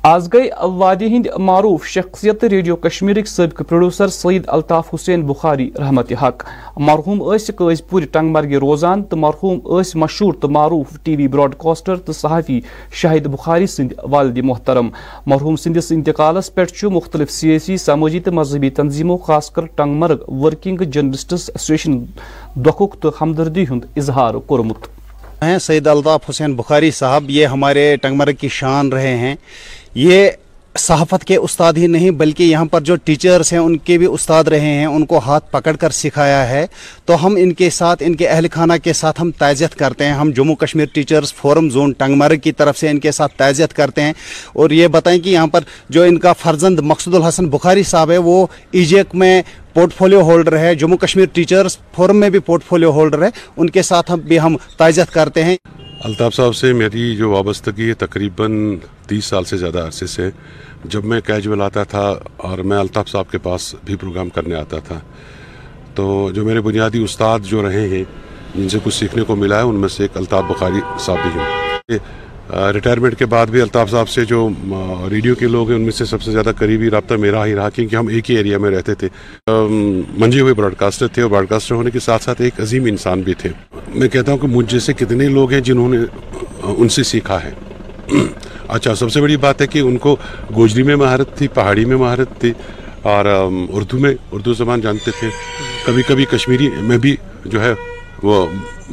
آز 0.07 0.27
گئی 0.33 0.49
وادی 0.61 1.05
ہند 1.05 1.27
معروف 1.37 1.85
شخصیت 1.85 2.43
ریڈیو 2.43 2.75
کشمیرک 2.75 3.27
سابق 3.27 3.61
پروڈیوسر 3.69 4.07
سعید 4.07 4.43
الطاف 4.47 4.93
حسین 4.93 5.25
بخاری، 5.27 5.69
رحمت 5.79 6.11
حق۔ 6.21 6.43
مرحوم 6.77 7.21
اس 7.21 7.49
قز 7.55 7.81
پور 7.89 8.01
ٹنگ 8.11 8.31
مرگہ 8.31 8.59
روزان 8.59 9.03
تو 9.03 9.17
مرحوم 9.17 9.59
اس 9.77 9.95
مشہور 9.95 10.33
تو 10.33 10.49
معروف 10.49 10.97
ٹی 11.03 11.15
وی 11.15 11.27
براڈ 11.27 11.55
کاسٹر 11.57 11.95
تو 11.95 12.13
صحافی 12.13 12.59
شاہد 12.91 13.27
بخاری 13.27 13.67
سند 13.67 13.93
والد 14.03 14.37
محترم۔ 14.43 14.89
مرحوم 15.25 15.55
سندس 15.55 15.91
انتقالس 15.91 16.53
پہ 16.55 16.85
مختلف 16.85 17.31
سیاسی 17.31 17.77
سماجی 17.77 18.19
تو 18.19 18.31
مذہبی 18.31 18.69
تنظیموں 18.69 19.17
خاص 19.17 19.49
کر 19.51 19.65
ٹنگ 19.65 19.95
مرگ 19.95 20.29
ورکنگ 20.29 20.77
جرنلسٹس 20.77 21.49
ایسوسیشن 21.49 21.99
دکھک 22.55 23.01
تو 23.01 23.11
ہمدردی 23.21 23.63
ہند 23.63 23.85
اظہار 23.95 24.33
کورمت۔ 24.33 24.87
ہیں 25.43 25.57
سید 25.57 25.87
الطاف 25.87 26.29
حسین 26.29 26.53
بخاری 26.53 26.91
صاحب، 26.91 27.29
یہ 27.29 27.45
ہمارے 27.45 27.95
ٹنگ 28.01 28.15
مرگ 28.15 28.35
کی 28.39 28.47
شان 28.47 28.89
رہے 28.89 29.17
ہیں۔ 29.17 29.35
یہ 29.99 30.29
صحافت 30.77 31.25
کے 31.25 31.35
استاد 31.35 31.73
ہی 31.77 31.87
نہیں، 31.87 32.11
بلکہ 32.11 32.43
یہاں 32.43 32.65
پر 32.65 32.81
جو 32.81 32.95
ٹیچرز 32.95 33.53
ہیں، 33.53 33.59
ان 33.59 33.77
کے 33.77 33.97
بھی 33.97 34.05
استاد 34.05 34.43
رہے 34.43 34.59
ہیں، 34.59 34.85
ان 34.85 35.05
کو 35.05 35.17
ہاتھ 35.17 35.51
پکڑ 35.51 35.75
کر 35.75 35.89
سکھایا 35.89 36.49
ہے۔ 36.49 36.67
تو 37.05 37.25
ہم 37.25 37.35
ان 37.35 37.53
کے 37.53 37.69
ساتھ، 37.69 38.03
ان 38.05 38.15
کے 38.15 38.27
اہل 38.27 38.47
خانہ 38.51 38.73
کے 38.83 38.93
ساتھ 38.93 39.21
ہم 39.21 39.31
تعزیت 39.31 39.75
کرتے 39.75 40.05
ہیں۔ 40.05 40.11
ہم 40.11 40.31
Jammu 40.31 40.55
Kashmir 40.55 40.85
teachers 40.93 41.33
forum 41.33 41.69
zone 41.69 41.91
Tangmarg 42.15 42.37
کی 42.37 42.51
طرف 42.51 42.77
سے 42.77 42.89
ان 42.89 42.99
کے 42.99 43.11
ساتھ 43.11 43.33
تعزیت 43.37 43.73
کرتے 43.73 44.01
ہیں۔ 44.01 44.13
اور 44.53 44.69
یہ 44.69 44.87
بتائیں 44.87 45.19
کہ 45.19 45.29
یہاں 45.29 45.47
پر 45.47 45.59
جو 45.89 46.03
ان 46.03 46.17
کا 46.17 46.33
فرزند 46.33 46.79
مقصد 46.79 47.15
الحسن 47.15 47.45
بخاری 47.45 47.83
صاحب 47.83 48.11
ہے، 48.11 48.17
وہ 48.17 48.47
ایجیک 48.71 49.15
میں 49.15 49.41
پورٹ 49.73 49.93
فولیو 49.93 50.21
ہولڈر 50.21 50.57
ہے۔ 50.57 50.75
جموں 50.75 50.97
کشمیر 50.97 51.25
ٹیچرز 51.33 51.77
فورم 51.95 52.17
میں 52.17 52.29
بھی 52.29 52.39
پورٹ 52.39 52.63
فولیو 52.63 52.91
ہولڈر 52.91 53.23
ہے۔ 53.23 53.29
ان 53.57 53.69
کے 53.69 53.81
ساتھ 53.81 54.11
ہم 54.11 54.19
بھی 54.19 54.39
ہم 54.39 54.57
تعزیت 54.77 55.13
کرتے 55.13 55.43
ہیں۔ 55.43 55.57
الطاف 56.05 56.35
صاحب 56.35 56.55
سے 56.55 56.73
میری 56.73 57.15
جو 57.15 57.29
وابستگی 57.29 57.89
ہے 57.89 57.93
تقریباً 57.93 58.75
تیس 59.07 59.25
سال 59.25 59.43
سے 59.43 59.57
زیادہ 59.57 59.79
عرصے 59.79 60.07
سے، 60.07 60.29
جب 60.85 61.05
میں 61.05 61.21
کیجول 61.21 61.61
آتا 61.61 61.83
تھا 61.83 62.15
اور 62.37 62.57
میں 62.57 62.77
الطاف 62.77 63.07
صاحب 63.07 63.31
کے 63.31 63.37
پاس 63.37 63.75
بھی 63.85 63.95
پروگرام 63.95 64.29
کرنے 64.29 64.55
آتا 64.55 64.79
تھا، 64.79 64.99
تو 65.95 66.31
جو 66.33 66.45
میرے 66.45 66.61
بنیادی 66.61 67.03
استاد 67.03 67.39
جو 67.39 67.67
رہے 67.67 67.87
ہیں، 67.87 68.03
جن 68.55 68.69
سے 68.69 68.77
کچھ 68.83 68.93
سیکھنے 68.93 69.23
کو 69.23 69.35
ملا 69.35 69.57
ہے، 69.57 69.63
ان 69.63 69.75
میں 69.75 69.89
سے 69.89 70.03
ایک 70.03 70.17
الطاف 70.17 70.43
بخاری 70.47 70.79
صاحب 70.99 71.17
بھی 71.23 71.39
ہیں۔ 71.39 71.97
ریٹائرمنٹ 72.53 73.19
کے 73.19 73.25
بعد 73.25 73.47
بھی 73.47 73.61
الطاف 73.61 73.89
صاحب 73.91 74.09
سے 74.09 74.25
جو 74.25 74.49
ریڈیو 75.09 75.35
کے 75.35 75.47
لوگ 75.47 75.67
ہیں، 75.69 75.75
ان 75.75 75.81
میں 75.81 75.91
سے 75.91 76.05
سب 76.05 76.21
سے 76.21 76.31
زیادہ 76.31 76.51
قریبی 76.57 76.89
رابطہ 76.89 77.13
میرا 77.13 77.45
ہی 77.45 77.55
رہا، 77.55 77.69
کیونکہ 77.69 77.95
ہم 77.95 78.07
ایک 78.07 78.31
ہی 78.31 78.35
ایریا 78.35 78.57
میں 78.57 78.71
رہتے 78.71 78.95
تھے۔ 78.95 79.07
منجے 80.17 80.39
ہوئے 80.39 80.53
براڈ 80.53 80.73
کاسٹر 80.77 81.07
تھے 81.07 81.21
اور 81.21 81.31
براڈ 81.31 81.47
کاسٹر 81.47 81.75
ہونے 81.75 81.91
کے 81.91 81.99
ساتھ 81.99 82.23
ساتھ 82.23 82.41
ایک 82.41 82.59
عظیم 82.59 82.85
انسان 82.85 83.21
بھی 83.21 83.33
تھے۔ 83.33 83.49
میں 83.95 84.07
کہتا 84.07 84.31
ہوں 84.31 84.39
کہ 84.39 84.47
مجھ 84.47 84.71
جیسے 84.71 84.93
کتنے 84.93 85.27
لوگ 85.27 85.51
ہیں 85.51 85.59
جنہوں 85.59 85.89
نے 85.89 85.97
ان 86.63 86.89
سے 86.89 87.03
سیکھا 87.03 87.43
ہے۔ 87.43 87.51
اچھا 88.67 88.95
سب 88.95 89.11
سے 89.11 89.21
بڑی 89.21 89.37
بات 89.37 89.61
ہے 89.61 89.67
کہ 89.67 89.79
ان 89.79 89.97
کو 89.97 90.15
گوجری 90.55 90.83
میں 90.83 90.95
مہارت 90.95 91.35
تھی، 91.35 91.47
پہاڑی 91.47 91.85
میں 91.85 91.97
مہارت 91.97 92.39
تھی، 92.39 92.53
اور 93.01 93.25
اردو 93.69 93.99
میں، 93.99 94.13
اردو 94.31 94.53
زبان 94.53 94.81
جانتے 94.81 95.11
تھے۔ 95.19 95.27
کبھی 95.85 96.03
کبھی 96.07 96.25
کشمیری 96.25 96.69
میں 96.81 96.97
بھی 96.97 97.15
جو 97.45 97.63
ہے 97.63 97.73
وہ 98.23 98.47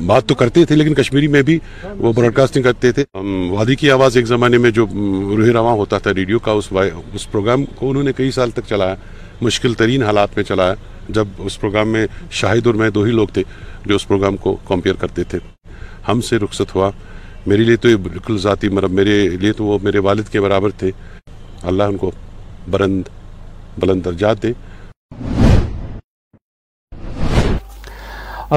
بات 0.06 0.26
تو 0.26 0.34
کرتے 0.34 0.64
تھے 0.64 0.76
لیکن 0.76 0.94
کشمیری 0.94 1.26
میں 1.26 1.42
بھی 1.42 1.58
وہ 1.84 2.12
براڈ 2.12 2.34
کاسٹنگ 2.34 2.62
کرتے 2.62 2.92
تھے۔ 2.92 3.04
وادی 3.50 3.74
کی 3.74 3.90
آواز 3.90 4.16
ایک 4.16 4.26
زمانے 4.26 4.58
میں 4.58 4.70
جو 4.70 4.86
روح 5.36 5.52
رواں 5.52 5.72
ہوتا 5.72 5.98
تھا 5.98 6.14
ریڈیو 6.14 6.38
کا، 6.38 6.52
اس 6.52 6.72
اس 7.12 7.32
پروگرام 7.32 7.64
کو 7.64 7.90
انہوں 7.90 8.02
نے 8.02 8.12
کئی 8.12 8.30
سال 8.30 8.50
تک 8.50 8.60
چلایا، 8.68 8.94
مشکل 9.40 9.74
ترین 9.74 10.02
حالات 10.02 10.28
میں 10.36 10.44
چلایا۔ 10.44 10.74
جب 11.08 11.24
اس 11.38 11.60
پروگرام 11.60 11.88
میں 11.88 12.06
شاہد 12.30 12.66
اور 12.66 12.74
میں 12.74 12.90
دو 12.90 13.02
ہی 13.02 13.12
لوگ 13.12 13.26
تھے 13.26 13.42
جو 13.86 13.96
اس 13.96 14.08
پروگرام 14.08 14.36
کو 14.36 14.56
کمپیئر 14.64 14.94
کرتے 14.94 15.24
تھے۔ 15.24 15.38
ہم 16.08 16.20
سے 16.20 16.36
رخصت 16.36 16.74
ہوا۔ 16.74 16.90
میرے 17.46 17.62
لیے 17.62 17.76
تو 17.76 17.88
یہ 17.88 17.96
بالکل 17.96 18.38
ذاتی 18.38 18.68
مرب، 18.68 18.90
میرے 18.90 19.28
لیے 19.28 19.52
تو 19.52 19.64
وہ 19.64 19.78
میرے 19.82 19.98
والد 19.98 20.22
کے 20.22 20.40
برابر 20.40 20.70
تھے۔ 20.70 20.90
اللہ 21.62 21.82
ان 21.82 21.96
کو 21.96 22.10
برند، 22.70 23.02
بلند 23.78 24.04
درجات 24.04 24.42
دے۔ 24.42 24.52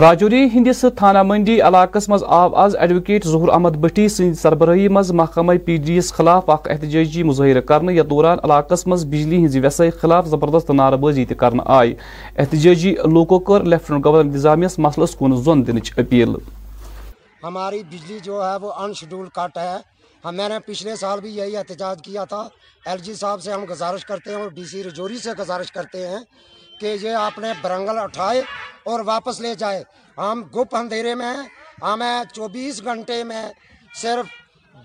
راجوری 0.02 0.44
ہندس 0.54 0.84
تھانہ 0.96 1.22
منڈی 1.24 1.60
علاقس 1.68 2.08
مز 2.10 2.24
آو 2.38 2.56
آز 2.64 2.76
ایڈوکیٹ 2.76 3.26
ظہور 3.26 3.50
احمد 3.50 3.76
بٹی 3.82 4.08
سن 4.16 4.34
سربراہی 4.42 4.88
مز 4.88 5.12
محکمہ 5.20 5.54
پی 5.66 5.78
ڈی 5.86 5.94
ایس 5.94 6.12
خلاف 6.14 6.50
اخ 6.50 6.68
احتجاجی 6.72 7.24
مظاہرہ 7.24 7.62
کرنے 7.70 7.94
یا 7.94 8.04
دوران 8.10 8.38
علاقس 8.44 8.86
مز 8.88 9.06
بجلی 9.12 9.44
ہز 9.46 9.56
ویسائی 9.64 9.92
خلاف 10.02 10.28
زبردست 10.30 10.70
نعرہ 10.72 10.96
بازی 11.04 11.26
تہ 11.26 11.34
کرنے 11.42 11.64
آئی۔ 11.78 11.96
احتجاجی 12.38 12.94
لوکو 13.14 13.40
کر 13.48 13.64
لیفٹنٹ 13.64 14.06
گورنر 14.06 14.26
انتظامیہ 14.26 14.68
مسلس 14.78 15.16
کن 15.20 15.36
زون 15.44 15.66
دنچ 15.68 15.92
اپیل۔ 15.98 16.36
ہماری 17.44 17.82
بجلی 17.92 18.20
جو 18.24 18.44
ہے 18.46 18.56
وہ 18.62 18.72
ان 18.74 18.94
شیڈول 19.00 19.28
کٹ 19.36 19.58
ہے 19.58 19.78
میں 20.32 20.50
نے 20.50 20.58
پچھلے 20.66 20.96
سال 20.96 21.20
بھی 21.22 21.30
یہی 21.36 21.58
احتجاج 21.58 22.02
کیا 22.04 22.24
تھا۔ 22.26 22.48
ایل 22.86 23.00
جی 23.04 23.14
صاحب 23.14 23.42
سے 23.42 23.52
ہم 23.52 23.64
گزارش 23.70 24.06
کرتے 24.06 24.30
ہیں 24.30 24.42
اور 24.42 24.50
ڈی 24.56 24.66
سی 24.72 24.84
رجوری 24.84 25.18
سے 25.24 25.32
گزارش 25.40 25.72
کرتے 25.72 26.08
ہیں۔ 26.08 26.20
کہ 26.80 26.98
یہ 27.02 27.12
آپ 27.12 27.40
نے 27.40 27.54
برنگل 27.62 27.98
اٹھائے 27.98 28.42
اور 28.84 29.00
واپس 29.00 29.42
لے 29.42 29.56
جائے۔ 29.56 29.84
ہم 30.18 30.44
گپ 30.56 30.76
اندھیرے 30.76 31.16
میں 31.16 31.26
ہیں۔ 31.26 31.48
ہمیں 31.82 32.24
چوبیس 32.34 32.84
گھنٹے 32.84 33.24
میں 33.24 33.50
صرف 33.96 34.26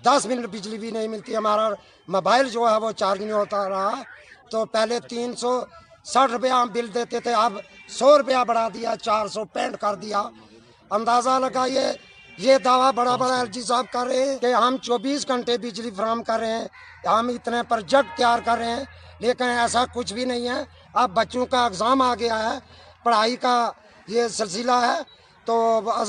دس 0.03 0.25
منٹ 0.25 0.45
بجلی 0.45 0.77
بھی 0.77 0.91
نہیں 0.91 1.07
ملتی۔ 1.07 1.35
ہمارا 1.35 1.69
موبائل 2.07 2.49
جو 2.49 2.69
ہے 2.69 2.77
وہ 2.77 2.91
چارج 2.91 3.19
نہیں 3.19 3.31
ہوتا 3.31 3.69
رہا۔ 3.69 4.01
تو 4.51 4.65
پہلے 4.65 4.99
تین 4.99 5.35
سو 5.35 5.61
ساٹھ 6.03 6.31
روپیہ 6.31 6.51
ہم 6.51 6.67
بل 6.67 6.93
دیتے 6.93 7.19
تھے، 7.19 7.33
اب 7.33 7.53
سو 7.87 8.17
روپیہ 8.17 8.43
بڑھا 8.47 8.67
دیا، 8.73 8.93
چار 9.01 9.27
سو 9.27 9.45
پینٹ 9.45 9.77
کر 9.81 9.95
دیا۔ 9.95 10.23
اندازہ 10.89 11.29
لگائیے، 11.29 11.93
یہ 12.37 12.57
دعویٰ 12.57 12.91
بڑا 12.91 13.15
بڑا 13.15 13.37
ایل 13.37 13.47
جی 13.47 13.61
صاحب 13.61 13.85
کر 13.91 14.05
رہے 14.05 14.25
ہیں 14.25 14.37
کہ 14.37 14.53
ہم 14.53 14.77
چوبیس 14.77 15.27
گھنٹے 15.27 15.57
بجلی 15.57 15.91
فراہم 15.91 16.23
کر 16.23 16.39
رہے 16.39 16.51
ہیں۔ 16.51 16.67
ہم 17.07 17.27
اتنے 17.27 17.57
پروجیکٹ 17.69 18.17
تیار 18.17 18.39
کر 18.45 18.57
رہے 18.57 18.69
ہیں، 18.69 18.83
لیکن 19.19 19.43
ایسا 19.43 19.85
کچھ 19.93 20.13
بھی 20.13 20.25
نہیں 20.25 20.49
ہے۔ 20.49 20.63
اب 20.93 21.09
بچوں 21.13 21.45
کا 21.45 21.65
اگزام 21.65 22.01
آ 22.01 22.13
گیا 22.15 22.37
ہے 22.43 22.57
پڑھائی 23.03 23.35
کا 23.35 23.71
یہ 24.07 24.27
سلسلہ 24.27 24.71
ہے 24.71 24.99
تو 25.47 25.55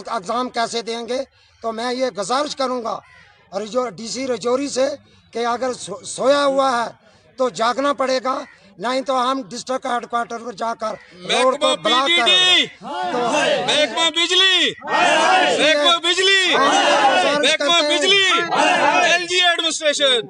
اگزام 0.07 0.49
کیسے 0.49 0.83
دیں 0.83 1.09
گے؟ 1.09 1.23
تو 1.63 1.73
میں 1.73 1.93
یہ 1.93 2.07
گزارش 2.19 2.57
کروں 2.57 2.85
گا 2.85 2.99
ڈی 3.91 4.09
سی 4.09 4.27
رجوری 4.27 4.69
سے 4.69 4.89
کہ 5.33 5.47
اگر 5.47 5.73
سویا 6.05 6.45
ہوا 6.45 6.71
ہے 6.73 6.91
تو 7.39 7.49
جاگنا 7.49 7.93
پڑے 7.93 8.19
گا 8.25 8.39
نہیں 8.79 9.01
تو 9.01 9.31
ہم 9.31 9.43
ڈسٹرکٹ 9.49 9.87
ہیڈ 9.87 10.07
کوارٹر 10.07 10.39
پر 10.39 10.53
جا 10.53 10.73
کر 10.75 10.95
روڈ 11.31 11.61
کو 11.61 11.75
بلاک 11.83 12.11
ہاں۔ 12.83 13.05
محکمہ 13.67 14.09
بجلی۔ 14.11 14.71
ہاں۔ 14.73 15.57
محکمہ 15.59 15.97
بجلی۔ 15.99 16.55
ہاں۔ 16.55 17.39
محکمہ 17.39 17.81
بجلی۔ 17.83 18.25
L 19.03 19.27
G 19.27 19.41
administration. 19.41 20.29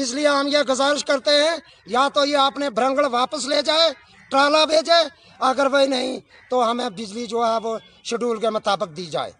اس 0.00 0.12
لیے 0.14 0.26
ہم 0.28 0.46
یہ 0.52 0.62
گزارش 0.68 1.04
کرتے 1.04 1.30
ہیں، 1.30 1.56
یا 1.86 2.06
تو 2.14 2.24
یہ 2.26 2.36
آپ 2.38 2.58
نے 2.58 2.68
برنگڑ 2.70 3.04
واپس 3.12 3.46
لے 3.48 3.60
جائے 3.66 3.90
ٹرالا 4.30 4.64
بھیجے، 4.70 5.00
اگر 5.40 5.66
وہ 5.72 5.84
نہیں 5.88 6.18
تو 6.50 6.70
ہمیں 6.70 6.88
بجلی 6.96 7.24
جو 7.26 7.44
ہے 7.44 7.56
وہ 7.64 7.76
شیڈول 8.04 8.38
کے 8.40 8.50
مطابق 8.50 8.96
دی 8.96 9.06
جائے۔ 9.12 9.30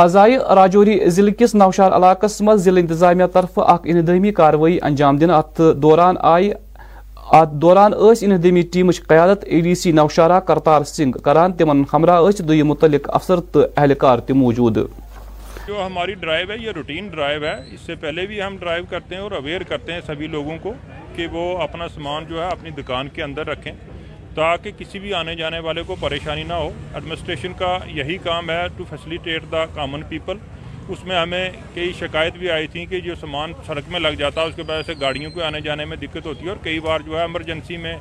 آزائی 0.00 0.36
راجوری 0.56 0.98
ضلع 1.10 1.32
کس 1.38 1.54
نوشار 1.54 1.92
علاقہ 1.92 2.26
مز 2.40 2.64
ضلع 2.64 2.80
انتظامیہ 2.80 3.26
طرف 3.32 3.58
اک 3.58 3.86
اندمی 3.92 4.32
کاروٲیی 4.32 4.78
انجام 4.82 5.16
دن 5.18 5.30
ات 5.30 5.60
دوران 5.82 6.16
آئی، 6.32 6.50
ات 7.40 7.52
دوران 7.62 7.94
اس 7.94 8.22
اندمی 8.22 8.62
ٹیمچ 8.72 9.00
قیادت 9.08 9.44
ای 9.46 9.60
ڈی 9.60 9.74
سی 9.74 9.92
نوشارہ 9.92 10.40
کرتار 10.48 10.84
سنگھ 10.94 11.18
کران، 11.24 11.52
تمن 11.52 11.82
ہمراہ 11.92 12.18
اس 12.26 12.38
دوی 12.48 12.62
متعلق 12.72 13.10
افسر 13.14 13.40
تو 13.52 13.64
اہلکار 13.76 14.18
تی 14.26 14.32
موجود۔ 14.42 14.78
جو 15.70 15.84
ہماری 15.86 16.14
ڈرائیو 16.20 16.50
ہے، 16.50 16.56
یہ 16.58 16.70
روٹین 16.76 17.08
ڈرائیو 17.08 17.44
ہے۔ 17.44 17.54
اس 17.72 17.80
سے 17.80 17.94
پہلے 17.94 18.24
بھی 18.26 18.42
ہم 18.42 18.56
ڈرائیو 18.60 18.84
کرتے 18.90 19.14
ہیں 19.14 19.22
اور 19.22 19.32
اویئر 19.32 19.62
کرتے 19.68 19.92
ہیں 19.92 20.00
سبھی 20.06 20.26
لوگوں 20.26 20.56
کو 20.62 20.72
کہ 21.16 21.26
وہ 21.32 21.42
اپنا 21.62 21.86
سامان 21.88 22.24
جو 22.28 22.40
ہے 22.42 22.48
اپنی 22.48 22.70
دکان 22.70 23.08
کے 23.14 23.22
اندر 23.22 23.46
رکھیں 23.46 23.72
تاکہ 24.34 24.70
کسی 24.78 24.98
بھی 24.98 25.12
آنے 25.14 25.34
جانے 25.36 25.58
والے 25.66 25.82
کو 25.86 25.96
پریشانی 26.00 26.42
نہ 26.42 26.58
ہو۔ 26.62 26.70
ایڈمنسٹریشن 26.94 27.52
کا 27.58 27.78
یہی 27.98 28.16
کام 28.24 28.50
ہے 28.50 28.62
to 28.76 28.84
facilitate 28.90 29.50
the 29.52 29.64
common 29.74 30.02
people 30.08 30.38
اس 30.88 31.04
میں 31.06 31.16
ہمیں 31.16 31.50
کئی 31.74 31.92
شکایت 31.98 32.34
بھی 32.38 32.50
آئی 32.50 32.66
تھیں 32.66 32.84
کہ 32.86 33.00
جو 33.00 33.14
سامان 33.20 33.52
سڑک 33.66 33.88
میں 33.88 34.00
لگ 34.00 34.18
جاتا 34.18 34.40
ہے 34.40 34.46
اس 34.46 34.56
کے 34.56 34.62
وجہ 34.68 34.82
سے 34.86 34.94
گاڑیوں 35.00 35.30
کو 35.30 35.42
آنے 35.44 35.60
جانے 35.60 35.84
میں 35.84 35.96
دقت 35.96 36.26
ہوتی 36.26 36.44
ہے 36.44 36.50
اور 36.50 36.64
کئی 36.64 36.80
بار 36.80 37.00
جو 37.06 37.16
ہے 37.16 37.20
ایمرجنسی 37.20 37.76
میں 37.86 37.96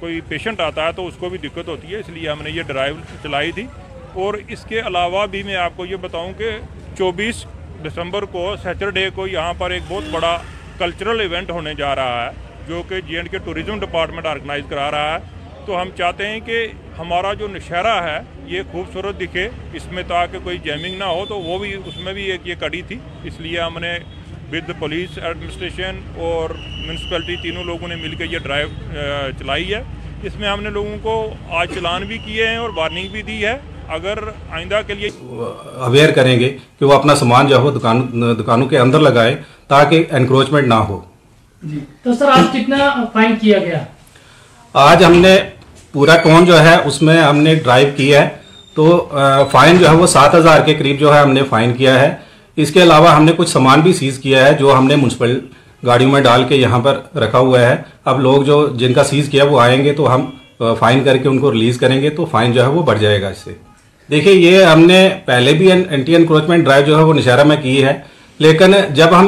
کوئی 0.00 0.20
پیشنٹ 0.28 0.60
آتا 0.60 0.86
ہے 0.86 0.92
تو 0.96 1.06
اس 1.06 1.14
کو 1.18 1.28
بھی 1.28 1.38
دقت 1.38 1.68
ہوتی 1.68 1.92
ہے۔ 1.92 1.98
اس 1.98 2.08
لیے 2.08 2.28
ہم 2.30 2.42
نے 2.42 2.50
یہ 2.50 2.62
ڈرائیو 2.62 2.96
چلائی 3.22 3.52
تھی۔ 3.52 3.66
اور 4.14 4.34
اس 4.48 4.64
کے 4.68 4.80
علاوہ 4.86 5.26
بھی 5.26 5.42
میں 5.42 5.56
آپ 5.56 5.76
کو 5.76 5.86
یہ 5.86 5.96
بتاؤں 6.00 6.32
کہ 6.38 6.50
چوبیس 6.98 7.44
دسمبر 7.84 8.22
کو 8.32 8.54
سیٹرڈے 8.62 9.08
کو 9.14 9.26
یہاں 9.26 9.54
پر 9.58 9.70
ایک 9.70 9.82
بہت 9.88 10.04
بڑا 10.10 10.36
کلچرل 10.78 11.20
ایونٹ 11.20 11.50
ہونے 11.50 11.74
جا 11.74 11.94
رہا 11.96 12.24
ہے، 12.24 12.30
جو 12.68 12.82
کہ 12.88 13.00
J 13.06 13.16
and 13.16 13.30
K 13.30 13.38
tourism 13.44 13.78
department 13.80 14.26
organise 14.26 14.64
کرا 14.68 14.90
رہا 14.90 15.14
ہے۔ 15.14 15.32
تو 15.66 15.80
ہم 15.80 15.90
چاہتے 15.96 16.26
ہیں 16.28 16.40
کہ 16.46 16.66
ہمارا 16.98 17.32
جو 17.34 17.48
نشہرہ 17.48 17.94
ہے، 18.02 18.18
یہ 18.46 18.62
خوبصورت 18.72 19.20
دکھے، 19.20 19.48
اس 19.72 19.86
میں 19.92 20.02
تاکہ 20.08 20.38
کوئی 20.44 20.58
جیمنگ 20.64 20.98
نہ 20.98 21.04
ہو، 21.04 21.24
تو 21.28 21.40
وہ 21.40 21.58
بھی، 21.58 21.72
اس 21.84 21.96
میں 21.96 22.12
بھی 22.12 22.24
ایک 22.30 22.46
یہ 22.48 22.54
کڑی 22.60 22.82
تھی۔ 22.88 22.98
اس 23.24 23.40
لیے 23.40 23.60
ہم 23.60 23.78
نے 23.78 23.98
ود 24.52 24.70
پولیس 24.78 25.18
ایڈمنسٹریشن 25.18 26.00
اور 26.16 26.50
میونسپلٹی 26.86 27.36
تینوں 27.42 27.64
لوگوں 27.64 27.88
نے 27.88 27.94
مل 27.96 28.14
کے 28.14 28.24
یہ 28.30 28.38
ڈرائیو 28.38 28.68
چلائی 29.38 29.74
ہے۔ 29.74 29.82
اس 30.22 30.36
میں 30.36 30.48
ہم 30.48 30.62
نے 30.62 30.70
لوگوں 30.70 30.96
کو 31.02 31.14
آج 31.60 31.74
چلان 31.74 32.04
بھی 32.06 32.18
کیے 32.24 32.48
ہیں 32.48 32.56
اور 32.56 32.70
وارننگ 32.76 33.08
بھی 33.12 33.22
دی 33.22 33.44
ہے۔ 33.46 33.56
اگر 33.88 34.18
آئندہ 34.50 34.80
کے 34.86 34.94
لیے 34.94 35.10
اویئر 35.76 36.10
کریں 36.10 36.40
گے 36.40 36.56
کہ 36.78 36.84
وہ 36.86 36.92
اپنا 36.92 37.14
سامان 37.14 37.46
جو 37.46 37.56
ہو 37.56 37.70
دکان 37.70 38.22
دکانوں 38.42 38.66
کے 38.66 38.78
اندر 38.78 39.00
لگائے 39.00 39.36
تاکہ 39.68 40.04
انکروچمنٹ 40.10 40.68
نہ 40.68 40.74
ہو۔ 40.74 41.00
جی۔ 41.62 41.78
تو 42.02 42.14
سر 42.14 42.28
آج 42.28 42.52
کتنا 42.52 43.04
فائن 43.12 43.34
کیا 43.40 43.58
گیا؟ 43.58 43.84
آج 44.72 45.04
ہم 45.04 45.12
نے 45.12 45.38
پورا 45.92 46.16
کون 46.16 46.44
جو 46.44 46.60
ہے 46.60 46.76
اس 46.84 47.02
میں 47.02 47.22
ہم 47.22 47.36
نے 47.36 47.54
ڈرائیو 47.54 47.88
کیا 47.96 48.22
ہے۔ 48.22 48.28
تو 48.74 49.08
فائن 49.50 49.78
جو 49.78 49.88
ہے 49.90 49.94
وہ 49.94 50.06
سات 50.06 50.34
ہزار 50.34 50.60
کے 50.60 50.74
قریب 50.74 51.00
جو 51.00 51.14
ہے 51.14 51.20
ہم 51.20 51.32
نے 51.32 51.42
فائن 51.50 51.72
کیا 51.74 52.00
ہے۔ 52.00 52.14
اس 52.56 52.70
کے 52.70 52.82
علاوہ 52.82 53.08
ہم 53.08 53.24
نے 53.24 53.32
کچھ 53.36 53.48
سامان 53.48 53.80
بھی 53.80 53.92
سیز 53.92 54.18
کیا 54.18 54.46
ہے 54.46 54.54
جو 54.54 54.78
ہم 54.78 54.86
نے 54.86 54.96
منسپل 54.96 55.40
گاڑیوں 55.86 56.10
میں 56.10 56.20
ڈال 56.20 56.44
کے 56.44 56.56
یہاں 56.56 56.78
پر 56.78 57.16
رکھا 57.16 57.38
ہوا 57.38 57.60
ہے۔ 57.60 57.76
اب 58.04 58.20
لوگ 58.20 58.42
جو 58.42 58.68
جن 58.68 58.92
کا 58.92 59.04
سیز 59.04 59.28
کیا 59.28 59.44
وہ 59.44 59.60
آئیں 59.60 59.84
گے 59.84 59.92
تو 59.92 60.14
ہم 60.14 60.24
فائن 60.78 61.04
کر 61.04 61.16
کے 61.16 61.28
ان 61.28 61.38
کو 61.38 61.52
ریلیز 61.52 61.78
کریں 61.78 62.02
گے 62.02 62.10
تو 62.10 62.24
فائن 62.24 62.52
جو 62.52 62.62
ہے 62.62 62.68
وہ 62.68 62.82
بڑھ 62.82 62.98
جائے 62.98 63.22
گا 63.22 63.28
اس 63.28 63.38
سے۔ 63.38 63.73
دیکھیے، 64.10 64.34
یہ 64.34 64.64
ہم 64.64 64.80
نے 64.80 65.08
پہلے 65.24 65.52
بھی 65.52 65.70
انٹی 65.72 66.16
انکروچمنٹ 66.16 66.64
ڈرائیو 66.64 66.86
جو 66.86 66.98
ہے 66.98 67.02
وہ 67.02 67.14
نشارہ 67.14 67.44
میں 67.44 67.56
کی 67.62 67.84
ہے، 67.84 67.92
لیکن 68.38 68.74
جب 68.94 69.08
ہم 69.18 69.26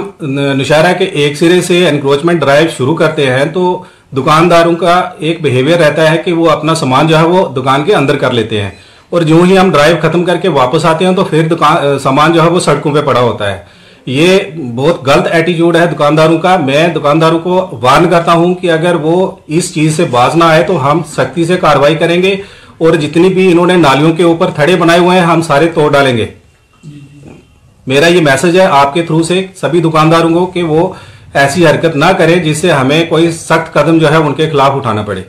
نشارہ 0.60 0.92
کے 0.98 1.04
ایک 1.04 1.36
سرے 1.36 1.60
سے 1.60 1.88
انکروچمنٹ 1.88 2.40
ڈرائیو 2.40 2.68
شروع 2.76 2.96
کرتے 2.96 3.26
ہیں 3.26 3.44
تو 3.44 3.82
دکانداروں 4.16 4.74
کا 4.76 4.94
ایک 5.18 5.40
بیہیویئر 5.42 5.78
رہتا 5.78 6.10
ہے 6.10 6.16
کہ 6.24 6.32
وہ 6.32 6.50
اپنا 6.50 6.74
سامان 6.74 7.06
جو 7.06 7.18
ہے 7.18 7.24
وہ 7.24 7.46
دکان 7.54 7.84
کے 7.84 7.94
اندر 7.94 8.16
کر 8.16 8.32
لیتے 8.32 8.62
ہیں۔ 8.62 8.70
اور 9.10 9.22
جو 9.22 9.42
ہی 9.42 9.58
ہم 9.58 9.70
ڈرائیو 9.70 9.96
ختم 10.02 10.24
کر 10.24 10.36
کے 10.36 10.48
واپس 10.48 10.84
آتے 10.84 11.06
ہیں 11.06 11.14
تو 11.16 11.24
پھر 11.24 11.48
سامان 12.02 12.32
جو 12.32 12.42
ہے 12.42 12.48
وہ 12.48 12.60
سڑکوں 12.60 12.92
پہ 12.94 13.02
پڑا 13.02 13.20
ہوتا 13.20 13.50
ہے۔ 13.52 13.58
یہ 14.06 14.38
بہت 14.74 15.06
غلط 15.06 15.26
ایٹیچیوڈ 15.30 15.76
ہے 15.76 15.86
دکانداروں 15.86 16.38
کا۔ 16.38 16.56
میں 16.56 16.86
دکانداروں 16.88 17.38
کو 17.38 17.54
وارن 17.82 18.08
کرتا 18.10 18.32
ہوں 18.32 18.54
کہ 18.54 18.70
اگر 18.70 18.94
وہ 18.94 19.30
اس 19.46 19.74
چیز 19.74 19.96
سے 19.96 20.04
باز 20.10 20.36
نہ 20.36 20.44
آئے 20.44 20.62
تو 20.62 20.90
ہم 20.90 21.00
سختی 21.12 21.44
سے 21.44 21.56
کاروائی 21.56 21.94
کریں 21.94 22.22
گے۔ 22.22 22.36
اور 22.78 22.94
جتنی 22.94 23.28
بھی 23.28 23.50
انہوں 23.52 23.66
نے 23.66 23.76
نالیوں 23.76 24.12
کے 24.12 24.22
اوپر 24.22 24.50
تھڑے 24.50 24.76
بنائے 24.76 24.98
ہوئے 24.98 25.18
ہیں 25.18 25.26
ہم 25.26 25.42
سارے 25.42 25.68
توڑ 25.68 25.90
ڈالیں 25.92 26.16
گے۔ 26.16 26.26
میرا 27.86 28.06
یہ 28.06 28.20
میسج 28.20 28.58
ہے 28.60 28.66
آپ 28.66 28.94
کے 28.94 29.02
تھرو 29.02 29.22
سے 29.22 29.46
سبھی 29.56 29.80
دکانداروں 29.80 30.30
کو 30.30 30.46
کہ 30.46 30.62
وہ 30.62 30.92
ایسی 31.34 31.66
حرکت 31.66 31.96
نہ 31.96 32.12
کریں 32.18 32.36
جس 32.36 32.58
سے 32.58 32.70
ہمیں 32.72 33.04
کوئی 33.08 33.30
سخت 33.32 33.72
قدم 33.72 33.98
جو 33.98 34.10
ہے 34.10 34.16
ان 34.16 34.34
کے 34.34 34.50
خلاف 34.50 34.76
اٹھانا 34.76 35.02
پڑے۔ 35.02 35.22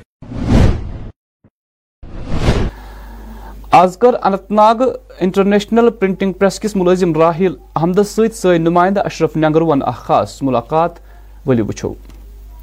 آز 3.71 3.97
کر 3.97 4.15
انت 4.23 4.51
ناگ 4.51 4.81
انٹرنیشنل 5.19 5.89
پرنٹنگ 5.89 6.33
پریس 6.33 6.59
کس 6.59 6.75
ملازم 6.75 7.13
راہیل 7.13 7.55
احمدس 7.75 8.09
ست 8.09 8.35
سی 8.35 8.57
نمائندہ 8.57 9.01
اشرف 9.05 9.37
نگروان 9.37 9.81
اخ 9.81 10.05
خاص 10.05 10.37
ملاقات 10.41 10.99
ولی 11.45 11.61
وچھو 11.61 11.93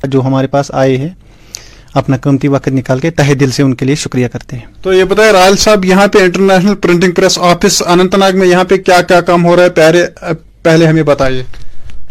جو 0.04 0.22
ہمارے 0.22 0.46
پاس 0.46 0.70
آئے 0.74 0.96
ہیں 0.96 1.08
اپنا 1.94 2.16
قیمتی 2.16 2.48
وقت 2.48 2.68
نکال 2.68 2.98
کے 2.98 3.10
تہ 3.10 3.34
دل 3.34 3.50
سے 3.50 3.62
ان 3.62 3.74
کے 3.74 3.84
لیے 3.86 3.94
شکریہ 3.94 4.28
کرتے 4.28 4.56
ہیں۔ 4.56 4.64
تو 4.82 4.92
یہ 4.92 5.04
بتائیں 5.04 5.32
راہل 5.32 5.56
صاحب 5.56 5.84
یہاں 5.84 6.06
پہ 6.06 6.18
international 6.18 6.74
printing 6.74 7.12
press 7.12 7.38
office 7.38 7.82
Anantnag 8.14 8.32
میں 8.34 8.46
یہاں 8.46 8.64
پہ 8.64 8.76
کیا 8.76 9.02
کیا 9.02 9.20
کام 9.20 9.44
ہو 9.44 9.56
رہا 9.56 9.62
ہے؟ 9.62 9.70
پہلے 9.70 10.06
پہلے 10.62 10.86
ہمیں 10.86 11.02
بتائیے۔ 11.02 11.44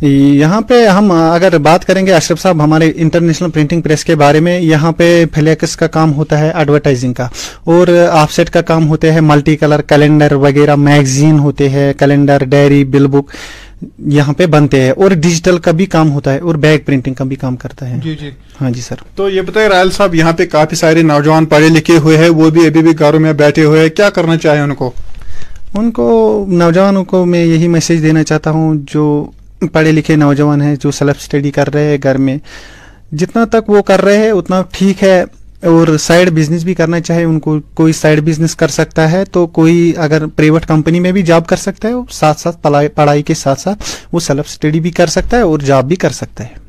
یہاں 0.01 0.61
پہ 0.61 0.87
ہم 0.87 1.11
اگر 1.11 1.57
بات 1.57 1.85
کریں 1.85 2.05
گے 2.05 2.13
اشرف 2.13 2.41
صاحب 2.41 2.63
ہمارے 2.63 2.91
انٹرنیشنل 2.95 3.51
پرنٹنگ 3.51 3.81
پریس 3.81 4.05
کے 4.05 4.15
بارے 4.15 4.39
میں 4.39 4.61
یہاں 4.61 4.91
پہ 4.91 5.25
فلیکس 5.33 5.75
کا 5.75 5.87
کام 5.87 6.13
ہوتا 6.13 6.39
ہے 6.39 6.51
ایڈورٹائزنگ 6.55 7.13
کا۔ 7.13 7.23
اور 7.63 8.07
آف 8.11 8.33
سیٹ 8.33 8.49
کا 8.49 8.61
کام 8.61 8.87
ہوتے 8.87 9.11
ہیں 9.11 9.21
ملٹی 9.21 9.55
کلر 9.55 9.81
کیلنڈر 9.81 10.33
وغیرہ 10.33 10.75
میگزین 10.75 11.39
ہوتے 11.39 11.69
ہیں 11.69 11.93
کیلنڈر 11.93 12.43
ڈائری 12.43 12.83
بل 12.83 13.07
بک 13.07 13.31
یہاں 13.99 14.33
پہ 14.33 14.45
بنتے 14.45 14.81
ہیں 14.81 14.91
اور 14.91 15.11
ڈیجیٹل 15.11 15.57
کا 15.57 15.71
بھی 15.71 15.85
کام 15.85 16.11
ہوتا 16.11 16.33
ہے 16.33 16.39
اور 16.39 16.55
بیگ 16.55 16.79
پرنٹنگ 16.85 17.13
کا 17.13 17.23
بھی 17.23 17.35
کام 17.35 17.55
کرتا 17.55 17.89
ہے۔ 17.89 17.99
جی 18.03 18.15
جی۔ 18.15 18.29
ہاں 18.61 18.71
جی 18.71 18.81
سر۔ 18.81 18.95
تو 19.15 19.29
یہ 19.29 19.41
بتائیں 19.41 19.69
راہل 19.69 19.91
صاحب 19.91 20.15
یہاں 20.15 20.33
پہ 20.33 20.45
کافی 20.45 20.75
سارے 20.75 21.01
نوجوان 21.01 21.45
پڑھے 21.45 21.69
لکھے 21.69 21.97
ہوئے 21.97 22.17
ہیں 22.17 22.29
وہ 22.29 22.49
بھی 22.49 22.65
ابھی 22.67 22.81
بھی 22.81 22.99
گھروں 22.99 23.19
میں 23.19 23.33
بیٹھے 23.33 23.63
ہوئے 23.63 23.81
ہیں۔ 23.81 23.89
کیا 23.89 24.09
کرنا 24.09 24.37
چاہیں 24.37 24.61
ان 24.61 24.75
کو؟ 24.75 24.91
ان 25.75 25.91
کو 25.91 26.45
نوجوانوں 26.49 27.03
کو 27.03 27.25
میں 27.25 27.45
یہی 27.45 27.67
میسج 27.67 28.01
دینا 28.01 28.23
چاہتا 28.23 28.49
ہوں 28.49 28.75
جو 28.93 29.31
پڑھے 29.71 29.91
لکھے 29.91 30.15
نوجوان 30.15 30.61
ہیں 30.61 30.75
جو 30.75 30.91
سیلف 30.91 31.15
اسٹڈی 31.17 31.51
کر 31.51 31.73
رہے 31.73 31.83
ہیں 31.83 31.97
گھر 32.03 32.17
میں۔ 32.17 32.37
جتنا 33.11 33.45
تک 33.45 33.69
وہ 33.69 33.81
کر 33.81 34.01
رہے 34.01 34.17
ہیں 34.17 34.31
اتنا 34.31 34.61
ٹھیک 34.71 35.03
ہے۔ 35.03 35.23
اور 35.65 35.97
سائڈ 35.97 36.29
بزنس 36.29 36.63
بھی 36.63 36.73
کرنا 36.73 36.99
چاہے 36.99 37.23
ان 37.23 37.39
کو 37.39 37.59
کوئی 37.73 37.93
سائڈ 37.93 38.19
بزنس 38.19 38.55
کر 38.55 38.67
سکتا 38.67 39.11
ہے 39.11 39.25
تو 39.25 39.47
کوئی 39.47 39.93
اگر 39.97 40.25
پرائیویٹ 40.25 40.65
کمپنی 40.65 40.99
میں 40.99 41.11
بھی 41.11 41.21
جاب 41.21 41.47
کر 41.47 41.55
سکتا 41.55 41.87
ہے 41.87 41.93
ساتھ 42.11 42.39
ساتھ 42.39 42.67
پڑھائی 42.95 43.23
کے 43.23 43.33
ساتھ 43.33 43.59
ساتھ 43.59 43.83
وہ 44.11 44.19
سیلف 44.19 44.45
اسٹڈی 44.47 44.79
بھی 44.79 44.91
کر 44.91 45.07
سکتا 45.07 45.37
ہے 45.37 45.41
اور 45.41 45.59
جاب 45.59 45.85
بھی 45.85 45.95
کر 45.95 46.09
سکتا 46.09 46.43
ہے۔ 46.43 46.63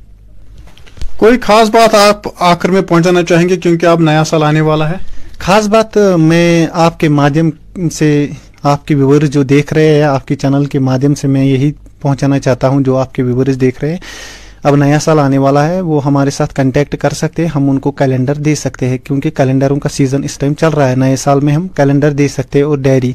کوئی 1.16 1.40
خاص 1.40 1.68
بات 1.70 1.94
آپ 1.94 2.22
آخر 2.38 2.68
میں 2.68 2.82
پہنچانا 2.82 3.22
چاہیں 3.22 3.48
گے 3.48 3.56
کیونکہ 3.56 3.86
آپ 3.86 4.00
نیا 4.00 4.24
سال 4.24 4.42
آنے 4.42 4.60
والا 4.60 4.90
ہے؟ 4.90 4.96
خاص 5.38 5.66
بات 5.66 5.98
میں 6.18 6.66
آپ 6.72 7.00
کے 7.00 7.08
مادھیم 7.08 7.50
سے 7.88 8.28
آپ 8.62 8.86
کے 8.86 8.94
ویورز 8.94 9.30
جو 9.30 9.42
دیکھ 9.42 9.74
رہے 9.74 9.94
ہیں 9.94 10.02
آپ 10.02 10.28
کے 10.28 10.34
چینل 10.36 10.64
کے 10.64 10.78
مادھیم 10.78 11.14
سے 11.14 11.28
میں 11.28 11.44
یہی 11.44 11.72
پہنچانا 12.00 12.38
چاہتا 12.38 12.68
ہوں 12.68 12.80
جو 12.80 12.96
آپ 12.96 13.14
کے 13.14 13.22
ویورز 13.22 13.60
دیکھ 13.60 13.80
رہے 13.80 13.90
ہیں۔ 13.90 13.98
اب 14.64 14.76
نیا 14.76 14.98
سال 14.98 15.18
آنے 15.18 15.38
والا 15.38 15.68
ہے، 15.68 15.80
وہ 15.80 16.04
ہمارے 16.04 16.30
ساتھ 16.30 16.54
کنٹیکٹ 16.54 16.96
کر 16.96 17.10
سکتے 17.10 17.42
ہیں، 17.42 17.50
ہم 17.54 17.70
ان 17.70 17.78
کو 17.78 17.90
کیلنڈر 17.90 18.34
دے 18.34 18.54
سکتے 18.54 18.88
ہیں، 18.88 18.98
کیونکہ 18.98 19.30
کیلنڈروں 19.30 19.76
کا 19.76 19.88
سیزن 19.88 20.24
اس 20.24 20.38
ٹائم 20.38 20.54
چل 20.54 20.68
رہا 20.68 20.88
ہے۔ 20.88 20.96
نئے 20.96 21.16
سال 21.16 21.40
میں 21.40 21.54
ہم 21.54 21.68
کیلنڈر 21.68 22.10
دے 22.10 22.28
سکتے 22.28 22.58
ہیں 22.58 22.66
اور 22.66 22.78
ڈائری 22.78 23.12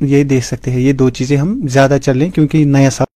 یہ 0.00 0.24
دے 0.24 0.40
سکتے 0.40 0.70
ہیں۔ 0.70 0.80
یہ 0.80 0.92
دو 0.92 1.10
چیزیں 1.10 1.36
ہم 1.36 1.60
زیادہ 1.70 1.96
چل 2.02 2.18
رہے 2.18 2.26
ہیں 2.26 2.32
کیونکہ 2.32 2.64
نیا 2.64 2.90
سال 2.90 3.06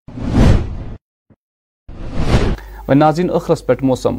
ناظرین 2.94 3.30
اخرس 3.30 3.66
پہ 3.66 3.72
موسم۔ 3.82 4.16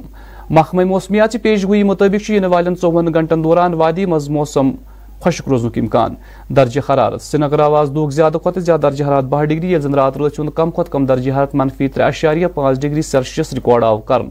محکمہ 0.50 0.84
موسمیات 0.84 1.36
پیش 1.42 1.64
گوئی 1.64 1.84
مطابق 1.84 2.32
ان 2.36 2.46
والن 2.46 2.74
ژوہن 2.82 3.14
گنٹن 3.16 3.44
دوران 3.44 3.74
وادی 3.74 4.06
مز 4.06 4.30
موسم۔ 4.30 4.72
خشک 5.24 5.48
روزنک 5.50 5.78
امکان، 5.78 6.14
درجہ 6.56 6.82
حرارت۔ 6.90 7.22
سری 7.22 7.42
نگر 7.42 7.60
آواز 7.60 7.92
دہ 7.96 8.10
زیادہ 8.16 8.38
کھت 8.44 8.60
زیادہ 8.60 8.82
درجہ 8.82 9.04
حرارت 9.06 9.26
بہ 9.30 9.44
ڈگری 9.46 9.72
یل 9.74 9.82
زن 9.82 9.94
رات 9.96 10.18
روز 10.18 10.40
کم 10.56 10.72
کھت 10.72 10.92
کم 10.92 11.06
درجہ 11.06 11.32
حرارت 11.32 11.56
منفی 11.56 11.88
ترے 11.88 12.04
اشاریہ 12.04 12.48
پانچ 12.54 12.80
ڈگری 12.82 13.02
سیلسیس 13.02 13.54
ریکارڈ 13.54 13.84
آو 13.84 13.98
کر 14.10 14.22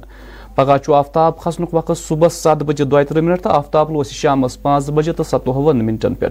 پگہ 0.54 0.76
آفتاب 0.96 1.38
کھسن 1.40 1.64
وقت 1.72 1.98
صبح 1.98 2.28
سات 2.32 2.62
بجے 2.66 2.84
دہ 2.84 3.02
ترہ 3.08 3.20
منٹ 3.20 3.42
تو 3.42 3.50
آفتاب 3.50 3.90
لوس 3.92 4.10
شام 4.12 4.46
پانچ 4.62 4.90
بجے 4.90 5.12
تو 5.12 5.24
ستوہن 5.24 5.84
منٹن 5.86 6.14
پہ 6.14 6.26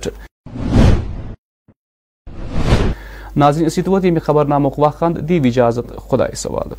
ناظرین، 3.35 3.65
اسی 3.65 3.81
تو 3.81 3.97
یہ 4.03 4.19
خبر 4.25 4.45
نامک 4.45 4.79
وقت 4.79 5.03
دی 5.29 5.37
اجازت 5.45 5.95
خدا 6.09 6.25
سوال۔ 6.35 6.73